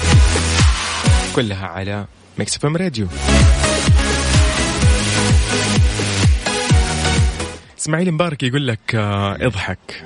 كلها 1.36 1.67
على 1.67 2.06
MixFM 2.39 2.78
Radio. 2.78 3.08
اسماعيل 7.86 8.12
مبارك 8.12 8.43
يقول 8.43 8.67
لك 8.67 8.95
آه، 8.95 9.38
اضحك. 9.41 10.04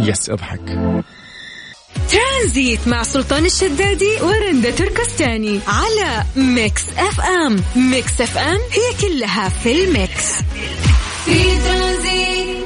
yes 0.00 0.30
اضحك. 0.30 0.78
ترانزيت 2.10 2.88
مع 2.88 3.02
سلطان 3.02 3.44
الشدادي 3.44 4.16
ورندا 4.22 4.70
تركستاني 4.70 5.60
على 5.68 6.24
Mix 6.36 6.82
FM. 6.98 7.62
Mix 7.76 8.20
FM 8.20 8.58
هي 8.72 9.08
كلها 9.08 9.48
في 9.48 9.84
ال 9.84 9.94
mix. 9.94 10.32
في 11.24 11.58
Transit. 11.58 12.64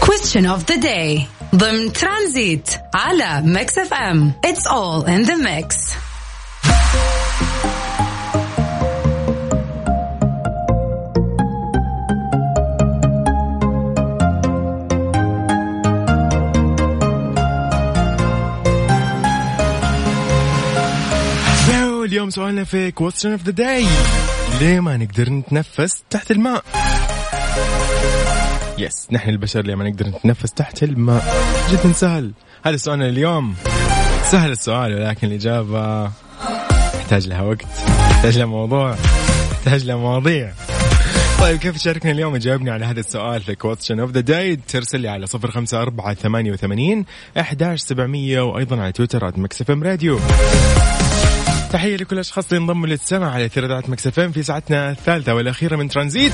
Question 0.00 0.46
of 0.56 0.74
the 0.74 0.82
day. 0.82 1.20
ضمن 1.54 1.92
ترانزيت 1.92 2.68
على 2.94 3.42
Mix 3.44 3.78
FM. 3.78 4.32
It's 4.46 4.66
all 4.66 5.06
in 5.06 5.28
the 5.28 5.36
mix. 5.36 5.94
اليوم 22.14 22.30
سؤالنا 22.30 22.64
في 22.64 22.92
question 22.92 23.26
of 23.26 23.42
the 23.42 23.50
day 23.50 23.86
ليه 24.60 24.80
ما 24.80 24.96
نقدر 24.96 25.30
نتنفس 25.30 26.04
تحت 26.10 26.30
الماء؟ 26.30 26.64
yes 28.78 29.08
نحن 29.12 29.30
البشر 29.30 29.62
ليه 29.62 29.74
ما 29.74 29.88
نقدر 29.88 30.06
نتنفس 30.06 30.52
تحت 30.52 30.82
الماء؟ 30.82 31.24
جدا 31.70 31.92
سهل. 31.92 32.32
هذا 32.64 32.76
سؤالنا 32.76 33.08
اليوم. 33.08 33.54
سهل 34.22 34.50
السؤال 34.50 34.94
ولكن 34.94 35.26
الإجابة 35.26 36.10
تحتاج 36.92 37.28
لها 37.28 37.42
وقت 37.42 37.62
تحتاج 38.10 38.38
لها 38.38 38.46
موضوع 38.46 38.96
تحتاج 39.64 39.84
لها 39.84 39.96
مواضيع. 39.96 40.52
طيب 41.40 41.58
كيف 41.58 41.76
تشاركنا 41.76 42.12
اليوم 42.12 42.36
جاوبني 42.36 42.70
على 42.70 42.84
هذا 42.84 43.00
السؤال 43.00 43.42
في 43.42 43.56
question 43.56 44.00
of 44.00 44.10
the 44.10 44.20
day 44.20 44.56
ترسل 44.56 45.00
لي 45.00 45.08
على 45.08 45.26
صفر 45.26 45.50
خمسة 45.50 45.82
أربعة 45.82 46.14
ثمانية 46.14 46.52
وثمانين 46.52 47.04
أحداش 47.40 47.80
سبعمية 47.80 48.40
وأيضا 48.40 48.80
على 48.80 48.92
تويتر 48.92 49.32
MixFM 49.38 49.82
Radio. 49.82 50.20
تحية 51.74 51.96
لكل 51.96 52.16
الأشخاص 52.16 52.52
اللي 52.52 52.62
انضموا 52.62 52.86
للسمع 52.86 53.30
على 53.30 53.50
إذاعة 53.56 53.84
Mix 53.88 54.14
FM 54.14 54.32
في 54.32 54.42
ساعتنا 54.42 54.90
الثالثة 54.90 55.34
والأخيرة 55.34 55.76
من 55.76 55.88
ترانزيت. 55.88 56.32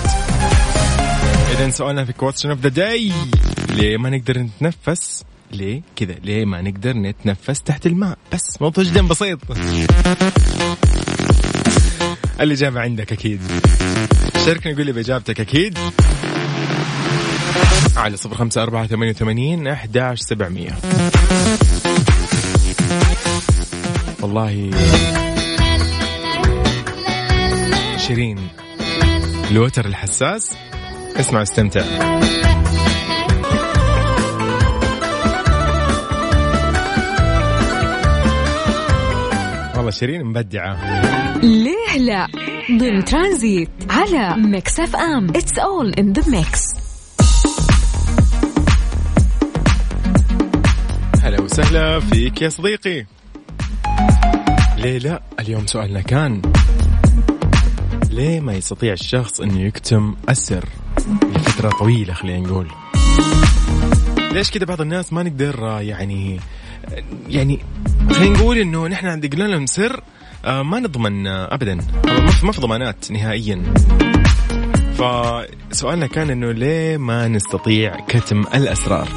إذا 1.50 1.70
سؤالنا 1.70 2.04
في 2.04 2.12
question 2.12 2.46
of 2.46 2.60
the 2.60 2.68
day 2.68 3.12
ليه 3.68 3.96
ما 3.96 4.10
نقدر 4.10 4.38
نتنفس؟ 4.38 5.24
ليه 5.52 5.82
كذا؟ 5.96 6.12
ليه 6.12 6.44
ما 6.44 6.62
نقدر 6.62 6.92
نتنفس 6.92 7.62
تحت 7.62 7.86
الماء؟ 7.86 8.18
بس 8.32 8.62
موضوع 8.62 8.84
جدا 8.84 9.02
بسيط. 9.02 9.38
الإجابة 12.40 12.80
عندك 12.80 13.12
أكيد. 13.12 13.40
شاركني 14.46 14.74
قول 14.74 14.86
لي 14.86 14.92
بإجابتك 14.92 15.40
أكيد. 15.40 15.78
على 17.96 18.16
صفر 18.16 18.34
خمسة 18.34 18.62
أربعة 18.62 18.86
ثمانية 18.86 19.12
وثمانين 19.12 19.68
أحداش 19.68 20.20
سبعمية. 20.20 20.78
والله 24.22 24.70
شيرين 28.10 28.48
الوتر 29.50 29.86
الحساس. 29.86 30.56
اسمع 31.16 31.42
استمتع. 31.42 31.84
والله 39.76 39.90
شيرين 39.90 40.24
مبدعة. 40.24 40.76
ليه 41.38 41.98
لا؟ 41.98 42.26
ضمن 42.70 43.04
ترانزيت 43.04 43.70
على 43.90 44.36
Mix 44.36 44.80
FM. 44.80 45.28
It's 45.28 45.58
all 45.58 45.94
in 45.94 46.12
the 46.12 46.30
mix 46.30 46.64
هلا 51.22 51.40
وسهلا 51.40 52.00
فيك 52.00 52.42
يا 52.42 52.48
صديقي. 52.48 53.06
ليه 54.76 54.98
لا؟ 54.98 55.22
اليوم 55.40 55.66
سؤالنا 55.66 56.00
كان 56.00 56.42
ليه 58.10 58.40
ما 58.40 58.52
يستطيع 58.54 58.92
الشخص 58.92 59.40
إنه 59.40 59.60
يكتم 59.60 60.16
السر؟ 60.28 60.64
لفترة 61.36 61.68
طويلة 61.68 62.14
خلينا 62.14 62.48
نقول. 62.48 62.68
ليش 64.32 64.50
كذا 64.50 64.64
بعض 64.64 64.80
الناس 64.80 65.12
ما 65.12 65.22
نقدر 65.22 65.78
يعني 65.80 66.40
يعني 67.28 67.60
خلينا 68.12 68.38
نقول 68.38 68.58
إنه 68.58 68.86
نحن 68.86 69.06
عند 69.06 69.32
قلنا 69.32 69.44
لهم 69.44 69.66
سر 69.66 70.02
آه، 70.44 70.62
ما 70.62 70.80
نضمن 70.80 71.26
ابدا. 71.26 71.78
ما 72.42 72.52
في 72.52 72.60
ضمانات 72.60 73.10
نهائيا. 73.10 73.74
فسؤالنا 74.94 76.06
كان 76.06 76.30
إنه 76.30 76.52
ليه 76.52 76.96
ما 76.96 77.28
نستطيع 77.28 77.96
كتم 78.08 78.40
الأسرار؟ 78.40 79.08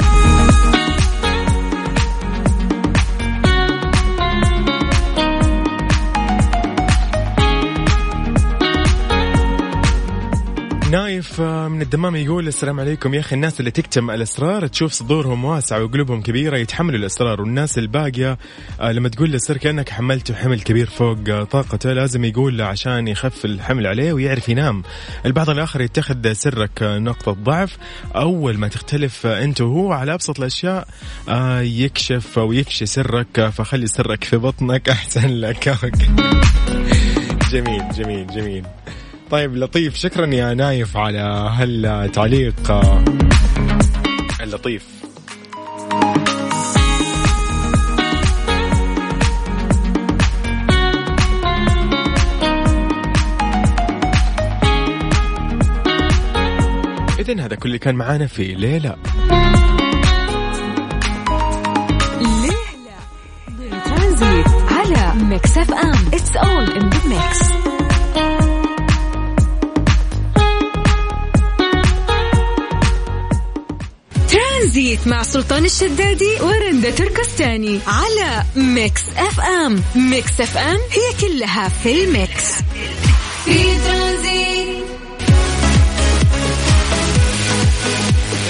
نايف 10.94 11.42
آه، 11.42 11.68
من 11.68 11.82
الدمام 11.82 12.16
يقول 12.16 12.48
السلام 12.48 12.80
عليكم 12.80 13.14
يا 13.14 13.20
أخي. 13.20 13.36
الناس 13.36 13.60
اللي 13.60 13.72
تكتم 13.72 14.10
الاسرار 14.12 14.68
تشوف 14.68 14.92
صدورهم 14.92 15.46
واسعة 15.46 15.84
وقلوبهم 15.84 16.22
كبيرة 16.22 16.58
يتحملوا 16.58 17.00
الاسرار 17.00 17.42
والناس 17.42 17.78
الباقية 17.78 18.38
آه، 18.82 18.92
لما 18.92 19.10
تقول 19.10 19.30
له 19.30 19.36
السر 19.36 19.58
كأنك 19.58 19.90
حملته 19.90 20.36
حمل 20.36 20.62
كبير 20.62 20.86
فوق 20.90 21.18
آه، 21.30 21.44
طاقته 21.44 21.94
لازم 21.94 22.24
يقول 22.24 22.58
له 22.58 22.66
عشان 22.66 23.08
يخف 23.08 23.46
الحمل 23.46 23.88
عليه 23.88 24.14
ويعرف 24.14 24.50
ينام. 24.50 24.84
البعض 25.26 25.50
الآخر 25.50 25.82
يتخذ 25.82 26.34
سرك 26.34 26.84
نقطة 26.84 27.32
ضعف. 27.32 27.78
أول 28.16 28.58
ما 28.58 28.68
تختلف 28.68 29.26
أنت 29.26 29.62
وهو 29.62 29.92
على 29.92 30.14
أبسط 30.14 30.40
الأشياء 30.40 30.88
يكشف 31.62 32.40
أو 32.40 32.54
يفشي 32.54 32.86
سرك 32.86 33.50
فخلي 33.50 33.88
سرك 33.88 34.24
في 34.24 34.38
بطنك 34.38 34.90
أحسن 34.98 35.28
لك. 35.28 35.78
جميل 37.52 37.84
جميل 37.98 38.28
جميل. 38.28 38.66
طيب 39.34 39.58
لطيف. 39.58 39.96
شكرا 39.96 40.26
يا 40.26 40.54
نايف 40.54 40.98
على 40.98 41.20
هالتعليق. 41.58 42.82
اللطيف. 44.42 44.84
إذا 57.20 57.46
هذا 57.46 57.56
كل 57.56 57.66
اللي 57.66 57.80
كان 57.80 57.96
معانا 57.96 58.28
في 58.28 58.44
ليلى. 58.44 58.96
ليه 62.22 62.64
لا 62.86 64.44
على 64.72 65.24
Mix 65.24 65.58
FM. 65.58 66.08
It's 66.14 66.36
all 66.36 66.72
in 66.72 66.90
the 66.90 67.08
mix 67.10 67.54
Transit 74.64 75.08
مع 75.08 75.24
سلطان 75.24 75.66
الشدادي 75.66 76.42
ورندا 76.42 76.90
تركستاني 76.90 77.80
على 77.88 78.44
Mix 78.56 79.02
FM. 79.18 79.84
Mix 79.96 80.42
FM 80.42 80.78
هي 80.92 81.22
كلها 81.22 81.70
في 81.70 82.04
ال 82.04 82.14
mix. 82.14 82.54
في 83.46 83.78
ترانزيت 83.86 84.84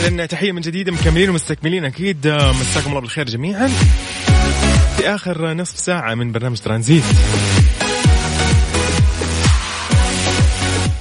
إذن 0.04 0.28
تحية 0.28 0.52
من 0.52 0.62
جديد 0.62 0.90
مكملين 0.90 1.30
ومستكملين 1.30 1.86
أكيد. 1.86 2.28
مساكم 2.28 2.90
الله 2.90 3.02
بالخير 3.02 3.26
جميعا. 3.26 3.72
في 4.98 5.16
آخر 5.16 5.54
نصف 5.54 5.80
ساعة 5.80 6.16
من 6.16 6.32
برنامج 6.32 6.58
ترانزيت. 6.58 7.04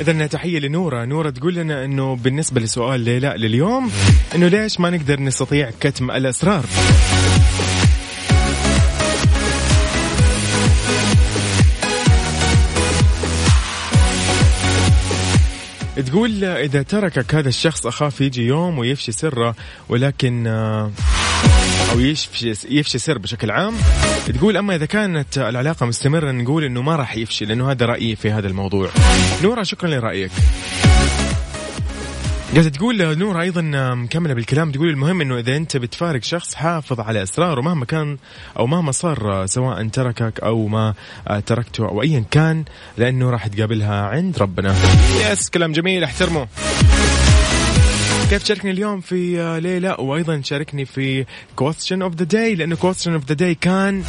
اذا 0.02 0.26
تحية 0.26 0.58
لنورة. 0.58 1.04
نورة 1.04 1.30
تقول 1.30 1.54
لنا 1.54 1.84
إنه 1.84 2.16
بالنسبة 2.16 2.60
لسؤال 2.60 3.00
ليلى 3.00 3.34
لليوم 3.36 3.90
إنه 4.34 4.48
ليش 4.48 4.80
ما 4.80 4.90
نقدر 4.90 5.20
نستطيع 5.20 5.70
كتم 5.80 6.10
الأسرار؟ 6.10 6.64
تقول 16.06 16.44
إذا 16.44 16.82
تركك 16.82 17.34
هذا 17.34 17.48
الشخص 17.48 17.86
أخاف 17.86 18.20
يجي 18.20 18.46
يوم 18.46 18.78
ويفشي 18.78 19.12
سره 19.12 19.54
ولكن 19.88 20.46
أو 21.92 22.00
يفشي 22.00 22.52
يفشي 22.70 22.98
سر 22.98 23.18
بشكل 23.18 23.50
عام. 23.50 23.74
تقول 24.26 24.56
أما 24.56 24.74
إذا 24.74 24.86
كانت 24.86 25.38
العلاقة 25.38 25.86
مستمرة 25.86 26.30
نقول 26.30 26.64
إنه 26.64 26.82
ما 26.82 26.96
راح 26.96 27.16
يفشي 27.16 27.44
لأنه 27.44 27.70
هذا 27.70 27.86
رأيي 27.86 28.16
في 28.16 28.30
هذا 28.30 28.48
الموضوع. 28.48 28.90
نورا 29.42 29.62
شكرا 29.62 29.90
لرأيك. 29.90 30.30
قاعدة 32.52 32.68
تقول 32.68 33.18
نور 33.18 33.40
أيضا 33.40 33.62
مكملة 33.94 34.34
بالكلام 34.34 34.72
تقول 34.72 34.88
المهم 34.88 35.20
إنه 35.20 35.38
إذا 35.38 35.56
أنت 35.56 35.76
بتفارق 35.76 36.22
شخص 36.22 36.54
حافظ 36.54 37.00
على 37.00 37.22
اسراره 37.22 37.60
مهما 37.60 37.84
كان 37.84 38.18
أو 38.58 38.66
مهما 38.66 38.92
صار 38.92 39.46
سواء 39.46 39.88
تركك 39.88 40.40
أو 40.40 40.66
ما 40.66 40.94
تركته 41.46 41.88
أو 41.88 42.02
ايا 42.02 42.24
كان 42.30 42.64
لأنه 42.98 43.30
راح 43.30 43.46
تقابلها 43.46 44.06
عند 44.06 44.38
ربنا. 44.38 44.74
يس 45.30 45.50
كلام 45.50 45.72
جميل 45.72 46.04
احترمه 46.04 46.48
كيف 48.32 48.42
تشاركني 48.42 48.70
اليوم 48.70 49.00
في 49.00 49.60
ليلى؟ 49.62 49.96
وأيضا 49.98 50.40
شاركني 50.44 50.84
في 50.84 51.24
question 51.60 51.98
of 51.98 52.12
the 52.22 52.26
day 52.32 52.56
لأنه 52.58 52.76
question 52.76 53.20
of 53.20 53.32
the 53.32 53.36
day 53.36 53.58
كان 53.60 54.04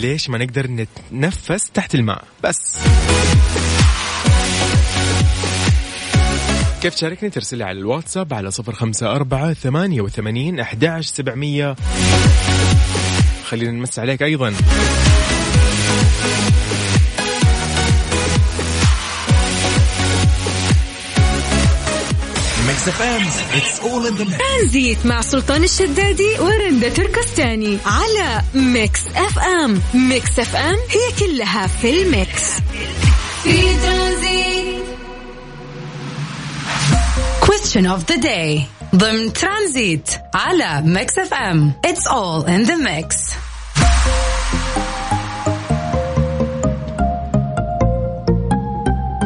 ليش 0.00 0.30
ما 0.30 0.38
نقدر 0.38 0.66
نتنفس 0.66 1.70
تحت 1.70 1.94
الماء. 1.94 2.24
بس. 2.44 2.78
كيف 6.82 6.94
تشاركني؟ 6.94 7.30
ترسل 7.30 7.58
لي 7.58 7.64
على 7.64 7.78
الواتساب 7.78 8.34
على 8.34 8.50
صفر 8.50 8.72
خمسة 8.72 9.16
أربعة 9.16 9.52
ثمانية 9.52 10.00
وثمانين 10.00 10.60
أحداش 10.60 11.06
سبعمية. 11.06 11.76
خلينا 13.48 13.72
نمس 13.72 13.98
عليك 13.98 14.22
أيضا. 14.22 14.54
ترانزيت 24.38 25.06
مع 25.06 25.20
سلطان 25.20 25.64
الشدادي 25.64 26.38
ورندا 26.40 26.88
تركستاني 26.88 27.78
على 27.86 28.42
Mix 28.54 29.00
FM 29.16 29.82
Mix 29.94 30.38
FM 30.38 30.76
هي 30.90 31.26
كلها 31.26 31.66
في 31.66 32.02
ال 32.02 32.10
mix. 32.10 32.42
في 33.42 33.76
Transit. 33.82 34.84
Question 37.40 37.86
of 37.86 38.14
the 38.14 38.18
day. 38.22 38.60
ضمن 38.94 39.32
ترانزيت 39.32 40.10
على 40.34 40.82
Mix 40.84 41.18
FM 41.18 41.72
It's 41.86 42.06
all 42.06 42.44
in 42.46 42.66
the 42.66 42.76
mix. 42.76 43.36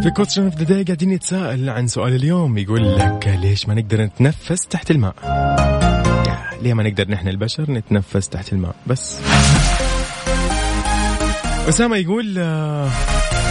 في 0.03 0.11
question 0.11 0.45
of 0.45 0.55
the 0.55 0.70
day 0.70 0.85
قاعدين 0.85 1.11
نتساءل 1.11 1.71
عن 1.71 1.87
سؤال 1.87 2.15
اليوم 2.15 2.59
يقول 2.59 2.99
لك 2.99 3.39
ليش 3.43 3.69
ما 3.69 3.75
نقدر 3.75 4.03
نتنفس 4.03 4.67
تحت 4.67 4.91
الماء؟ 4.91 5.15
ليه 6.63 6.75
ما 6.75 6.83
نقدر 6.83 7.11
نحن 7.11 7.29
البشر 7.29 7.71
نتنفس 7.71 8.29
تحت 8.29 8.53
الماء 8.53 8.75
بس؟ 8.87 9.21
أسامة 11.69 11.97
يقول 11.97 12.35
آه، 12.39 12.91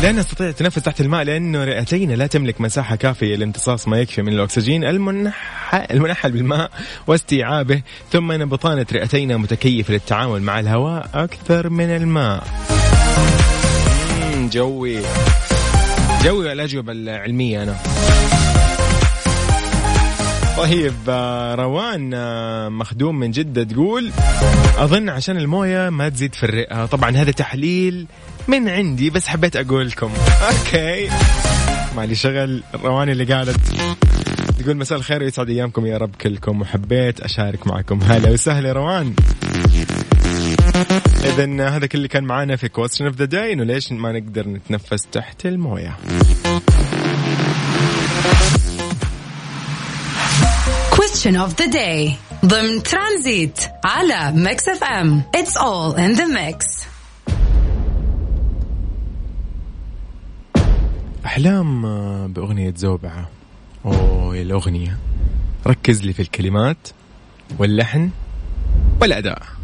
لا 0.02 0.12
نستطيع 0.12 0.50
التنفس 0.50 0.82
تحت 0.82 1.02
الماء 1.02 1.24
لأنه 1.24 1.64
رئتينا 1.64 2.14
لا 2.14 2.28
تملك 2.28 2.62
مساحة 2.62 2.96
كافية 2.96 3.36
لامتصاص 3.36 3.88
ما 3.88 3.98
يكفي 3.98 4.22
من 4.22 4.34
الأكسجين 4.34 4.84
المنح... 4.84 5.76
المنحل 5.92 6.32
بالماء 6.32 6.72
واستيعابه 7.08 7.82
ثم 8.12 8.32
أن 8.32 8.46
بطانة 8.46 8.86
رئتينا 8.94 9.38
متكيفة 9.38 9.94
للتعامل 9.94 10.42
مع 10.42 10.60
الهواء 10.60 11.10
أكثر 11.14 11.70
من 11.70 11.90
الماء 11.90 12.44
جوي 14.52 15.00
جوي 16.24 16.52
الأجوبة 16.52 16.92
العلمية 16.92 17.64
أنا؟ 17.64 17.76
طيب 20.58 20.94
آه، 21.10 21.56
روان 21.56 22.12
آه، 22.14 22.70
مخدوم 22.70 23.20
من 23.20 23.32
جدة 23.32 23.64
تقول 23.64 24.12
أظن 24.78 25.10
عشان 25.10 25.38
الموية 25.38 25.90
ما 25.90 26.10
تزيد 26.10 26.36
في 26.36 26.44
الرئة. 26.44 26.86
طبعا 26.86 27.18
هذا 27.18 27.32
تحليل 27.32 28.08
من 28.48 28.70
عندي 28.70 29.10
بس 29.10 29.28
حبيت 29.28 29.56
أقول 29.56 29.88
لكم 29.88 30.12
okay. 30.50 31.10
مالي 31.96 32.16
شغل. 32.16 32.64
روان 32.84 33.10
اللي 33.10 33.34
قالت 33.34 33.60
تقول 34.60 34.78
مساء 34.78 34.98
الخير 34.98 35.24
ويسعد 35.24 35.50
أيامكم 35.50 35.86
يا 35.86 35.98
رب 35.98 36.16
كلكم 36.22 36.62
وحبيت 36.62 37.20
أشارك 37.20 37.68
معكم. 37.68 38.00
هلا 38.04 38.30
وسهلا 38.32 38.72
روان. 38.74 39.14
إذا 40.80 41.70
هذا 41.70 41.86
كل 41.88 41.98
اللي 41.98 42.08
كان 42.08 42.24
معانا 42.24 42.56
في 42.56 42.70
question 42.70 43.06
of 43.06 43.16
the 43.16 43.26
day 43.26 43.54
إنه 43.54 43.64
ليش 43.64 43.92
ما 43.92 44.12
نقدر 44.12 44.48
نتنفس 44.48 45.08
تحت 45.12 45.46
الموية؟ 45.46 45.98
Question 50.96 51.36
of 51.36 51.56
the 51.62 51.68
day. 51.72 52.12
ضمن 52.46 52.84
ترانزيت 52.84 53.60
على 53.86 54.32
Mix 54.32 54.70
FM 54.70 55.24
It's 55.38 55.58
all 55.58 55.96
in 55.98 56.18
the 56.20 56.28
mix. 56.28 56.86
أحلام 61.26 61.86
آه، 61.86 62.28
بأغنية 62.28 62.74
زوبعة. 62.78 63.30
أوه 63.86 64.36
يا 64.36 64.42
الأغنية. 64.42 64.98
ركز 65.68 66.02
لي 66.02 66.14
في 66.14 66.22
الكلمات 66.22 66.88
واللحن 67.58 68.10
والأداء. 69.02 69.59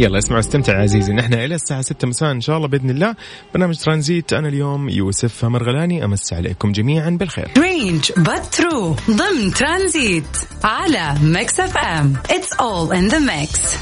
يلا 0.00 0.18
اسمع 0.18 0.36
واستمتع 0.36 0.82
عزيزي. 0.82 1.12
نحن 1.12 1.34
إلى 1.34 1.54
الساعة 1.54 1.82
6 1.82 2.08
مساء 2.08 2.30
إن 2.30 2.40
شاء 2.40 2.56
الله 2.56 2.68
بإذن 2.68 2.90
الله. 2.90 3.14
برنامج 3.54 3.76
ترانزيت 3.76 4.32
أنا 4.32 4.48
اليوم 4.48 4.88
يوسف 4.88 5.44
مرغلاني. 5.44 6.04
أمسي 6.04 6.32
عليكم 6.32 6.72
جميعا 6.72 7.10
بالخير. 7.10 7.50
Strange 7.58 8.12
but 8.12 8.60
true. 8.60 9.10
ضمن 9.10 9.52
ترانزيت 9.54 10.24
على 10.64 11.14
Mix 11.22 11.60
FM 11.60 12.16
It's 12.28 12.52
all 12.58 12.92
in 12.92 13.12
the 13.12 13.20
mix. 13.20 13.76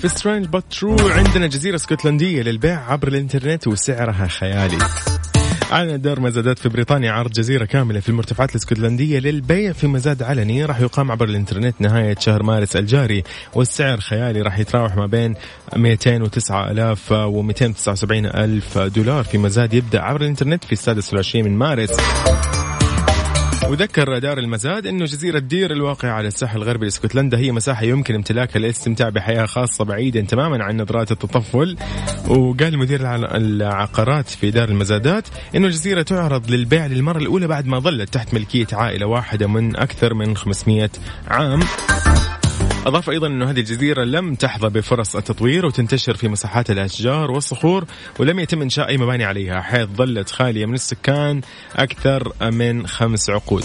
في 0.00 0.08
Strange 0.08 0.46
but 0.46 0.64
true 0.70 0.96
عندنا 1.08 1.46
جزيرة 1.46 1.76
اسكتلندية 1.76 2.42
للبيع 2.42 2.92
عبر 2.92 3.08
الإنترنت 3.08 3.66
وسعرها 3.66 4.26
خيالي. 4.26 4.78
أعلن 5.72 6.00
دار 6.00 6.20
مزادات 6.20 6.58
في 6.58 6.68
بريطانيا 6.68 7.12
عرض 7.12 7.30
جزيرة 7.32 7.64
كاملة 7.64 8.00
في 8.00 8.08
المرتفعات 8.08 8.50
الاسكتلندية 8.50 9.18
للبيع 9.18 9.72
في 9.72 9.86
مزاد 9.86 10.22
علني. 10.22 10.64
راح 10.64 10.80
يقام 10.80 11.10
عبر 11.10 11.24
الإنترنت 11.24 11.80
نهاية 11.80 12.16
شهر 12.18 12.42
مارس 12.42 12.76
الجاري 12.76 13.24
والسعر 13.54 14.00
خيالي 14.00 14.42
راح 14.42 14.58
يتراوح 14.58 14.96
ما 14.96 15.06
بين 15.06 15.34
209 15.76 16.70
ألاف 16.70 17.12
و 17.12 17.42
279 17.42 18.26
ألف 18.26 18.78
دولار 18.78 19.24
في 19.24 19.38
مزاد. 19.38 19.74
يبدأ 19.74 20.00
عبر 20.00 20.20
الإنترنت 20.20 20.64
في 20.64 20.72
السادس 20.72 21.10
والعشرين 21.10 21.44
من 21.44 21.58
مارس. 21.58 21.96
وذكر 23.68 24.18
دار 24.18 24.38
المزاد 24.38 24.86
إنه 24.86 25.04
جزيرة 25.04 25.38
دير 25.38 25.70
الواقعه 25.72 26.10
على 26.10 26.28
الساحل 26.28 26.58
الغربي 26.58 26.84
لاسكتلندا 26.84 27.38
هي 27.38 27.52
مساحة 27.52 27.84
يمكن 27.84 28.14
امتلاكها 28.14 28.58
للاستمتاع 28.58 29.08
بحياة 29.08 29.46
خاصة 29.46 29.84
بعيدا 29.84 30.20
تماما 30.20 30.64
عن 30.64 30.80
نظرات 30.80 31.12
التطفل. 31.12 31.76
وقال 32.28 32.78
مدير 32.78 33.00
الع- 33.00 33.36
العقارات 33.36 34.28
في 34.28 34.50
دار 34.50 34.68
المزادات 34.68 35.28
إنه 35.56 35.66
الجزيرة 35.66 36.02
تعرض 36.02 36.50
للبيع 36.50 36.86
للمرة 36.86 37.18
الأولى 37.18 37.46
بعد 37.46 37.66
ما 37.66 37.78
ظلت 37.78 38.14
تحت 38.14 38.34
ملكية 38.34 38.66
عائلة 38.72 39.06
واحدة 39.06 39.46
من 39.46 39.76
أكثر 39.76 40.14
من 40.14 40.36
500 40.36 40.90
عام. 41.28 41.60
أضاف 42.88 43.10
أيضا 43.10 43.26
أنه 43.26 43.50
هذه 43.50 43.58
الجزيرة 43.60 44.04
لم 44.04 44.34
تحظى 44.34 44.68
بفرص 44.68 45.16
التطوير 45.16 45.66
وتنتشر 45.66 46.14
في 46.14 46.28
مساحات 46.28 46.70
الأشجار 46.70 47.30
والصخور 47.30 47.84
ولم 48.18 48.38
يتم 48.38 48.62
إنشاء 48.62 48.88
أي 48.88 48.96
مباني 48.96 49.24
عليها 49.24 49.60
حيث 49.60 49.88
ظلت 49.88 50.30
خالية 50.30 50.66
من 50.66 50.74
السكان 50.74 51.40
أكثر 51.76 52.32
من 52.50 52.86
خمس 52.86 53.30
عقود. 53.30 53.64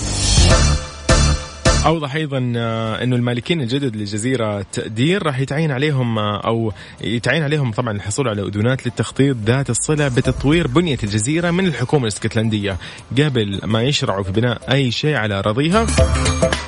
أوضح. 1.86 2.16
أيضا 2.16 2.54
آه، 2.58 3.04
أنه 3.04 3.16
المالكين 3.16 3.62
الجدد 3.62 3.96
لجزيرة 3.96 4.66
دير 4.86 5.24
راح 5.24 5.40
يتعين 5.40 5.72
عليهم 5.72 6.20
آه، 6.20 6.42
أو 6.46 6.74
يتعين 7.02 7.44
عليهم 7.44 7.72
طبعا 7.72 7.92
الحصول 7.94 8.28
على 8.28 8.42
أذونات 8.42 8.86
للتخطيط 8.86 9.38
ذات 9.46 9.70
الصلة 9.70 10.08
بتطوير 10.08 10.68
بنية 10.68 10.98
الجزيرة 11.04 11.52
من 11.52 11.68
الحكومة 11.68 12.04
الإسكتلندية 12.04 12.78
قبل 13.20 13.60
ما 13.64 13.84
يشرعوا 13.84 14.24
في 14.24 14.32
بناء 14.32 14.62
أي 14.72 14.92
شيء 14.92 15.16
على 15.16 15.40
أراضيها. 15.40 15.88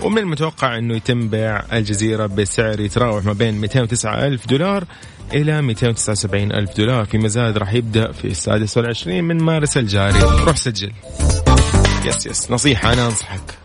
ومن 0.03 0.17
المتوقع 0.17 0.77
أنه 0.77 0.95
يتم 0.95 1.29
بيع 1.29 1.63
الجزيرة 1.73 2.25
بسعر 2.25 2.79
يتراوح 2.79 3.25
ما 3.25 3.33
بين 3.33 3.61
209 3.61 4.27
ألف 4.27 4.47
دولار 4.47 4.83
إلى 5.33 5.61
279 5.61 6.51
ألف 6.51 6.77
دولار. 6.77 7.05
في 7.05 7.17
مزاد 7.17 7.57
راح 7.57 7.73
يبدأ 7.73 8.11
في 8.11 8.25
السادس 8.25 8.77
والعشرين 8.77 9.23
من 9.23 9.37
مارس 9.37 9.77
الجاري. 9.77 10.19
روح 10.19 10.55
سجل. 10.55 10.91
yes 12.05 12.25
yes. 12.25 12.51
نصيحة 12.51 12.93
أنا 12.93 13.05
أنصحك. 13.05 13.64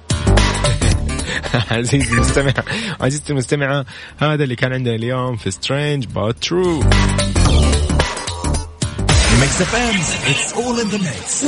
عزيزي 1.71 2.15
المستمع 2.15 2.53
عزيزتي 3.01 3.33
المستمعة 3.33 3.85
هذا 4.19 4.45
اللي 4.45 4.57
كان 4.57 4.73
عندنا 4.73 4.95
اليوم 4.95 5.37
في 5.37 5.51
Strange 5.51 6.05
but 6.07 6.37
true 6.45 6.81
Mix 9.41 9.61
FM 9.61 10.01
It's 10.31 10.53
all 10.53 10.81
in 10.81 10.89
the 10.89 10.99
mix 10.99 11.45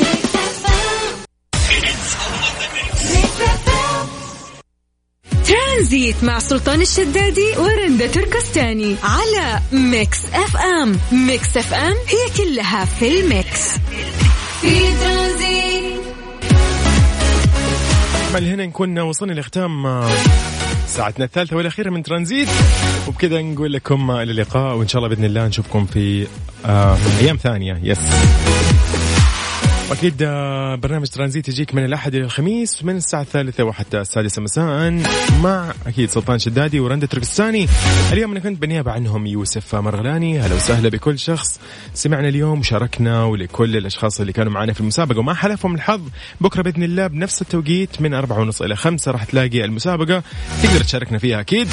Transit 5.82 6.24
مع 6.24 6.38
سلطان 6.38 6.80
الشدادي 6.80 7.56
ورندا 7.58 8.06
تركستاني 8.06 8.96
على 9.02 9.60
Mix 9.72 10.18
FM 10.32 10.98
Mix 11.12 11.56
FM 11.56 11.94
هي 12.08 12.44
كلها 12.44 12.84
في 12.84 13.20
ال 13.20 13.30
mix. 13.30 13.68
في 14.60 14.94
ترانزيت. 15.00 15.51
من 18.34 18.44
هنا 18.48 18.66
نكون 18.66 18.98
وصلنا 18.98 19.32
لختام 19.32 19.86
آه، 19.86 20.10
ساعتنا 20.86 21.24
الثالثة 21.24 21.56
والأخيرة 21.56 21.90
من 21.90 22.02
ترانزيت. 22.02 22.48
وبكذا 23.08 23.42
نقول 23.42 23.72
لكم 23.72 24.10
إلى 24.10 24.30
اللقاء 24.30 24.76
وإن 24.76 24.88
شاء 24.88 25.02
الله 25.02 25.14
بإذن 25.14 25.24
الله 25.24 25.46
نشوفكم 25.46 25.86
في 25.86 26.26
آه 26.66 26.96
أيام 27.20 27.36
ثانية. 27.36 27.80
يس 27.82 27.98
أكيد 29.90 30.22
آه، 30.22 30.74
برنامج 30.74 31.06
ترانزيت 31.06 31.48
يجيك 31.48 31.74
من 31.74 31.84
الأحد 31.84 32.14
إلى 32.14 32.24
الخميس 32.24 32.84
من 32.84 32.96
الساعة 32.96 33.22
الثالثة 33.22 33.64
وحتى 33.64 34.00
السادسة 34.00 34.42
مساء 34.42 35.02
مع 35.42 35.74
أكيد 35.86 36.10
سلطان 36.10 36.38
شدادي 36.38 36.80
ورندا 36.80 37.06
تركستاني. 37.06 37.68
اليوم 38.12 38.30
أنا 38.30 38.40
كنت 38.40 38.60
بالنيابة 38.60 38.92
عنهم 38.92 39.26
يوسف 39.26 39.74
مرغلاني. 39.74 40.40
هلا 40.40 40.54
وسهلا 40.54 40.88
بكل 40.88 41.18
شخص. 41.18 41.60
سمعنا 41.94 42.28
اليوم 42.28 42.58
وشاركنا 42.58 43.24
ولكل 43.24 43.76
الأشخاص 43.76 44.20
اللي 44.20 44.32
كانوا 44.32 44.52
معنا 44.52 44.72
في 44.72 44.80
المسابقة. 44.80 45.18
وما 45.18 45.34
حلفهم 45.34 45.74
الحظ 45.74 46.00
بكرة 46.40 46.62
بإذن 46.62 46.82
الله 46.82 47.06
بنفس 47.06 47.42
التوقيت 47.42 48.00
من 48.00 48.14
أربعة 48.14 48.40
ونص 48.40 48.62
إلى 48.62 48.76
خمسة 48.76 49.10
راح 49.10 49.24
تلاقي 49.24 49.64
المسابقة. 49.64 50.22
تقدر 50.62 50.80
تشاركنا 50.80 51.18
فيها 51.18 51.40
أكيد. 51.40 51.68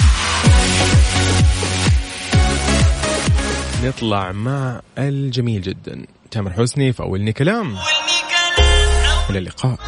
نطلع 3.83 4.31
مع 4.31 4.81
الجميل 4.97 5.61
جدا. 5.61 6.05
تامر 6.31 6.53
حسني 6.53 6.93
في 6.93 7.03
أولني 7.03 7.33
كلام. 7.33 7.75
إلى 9.29 9.39
اللقاء. 9.39 9.79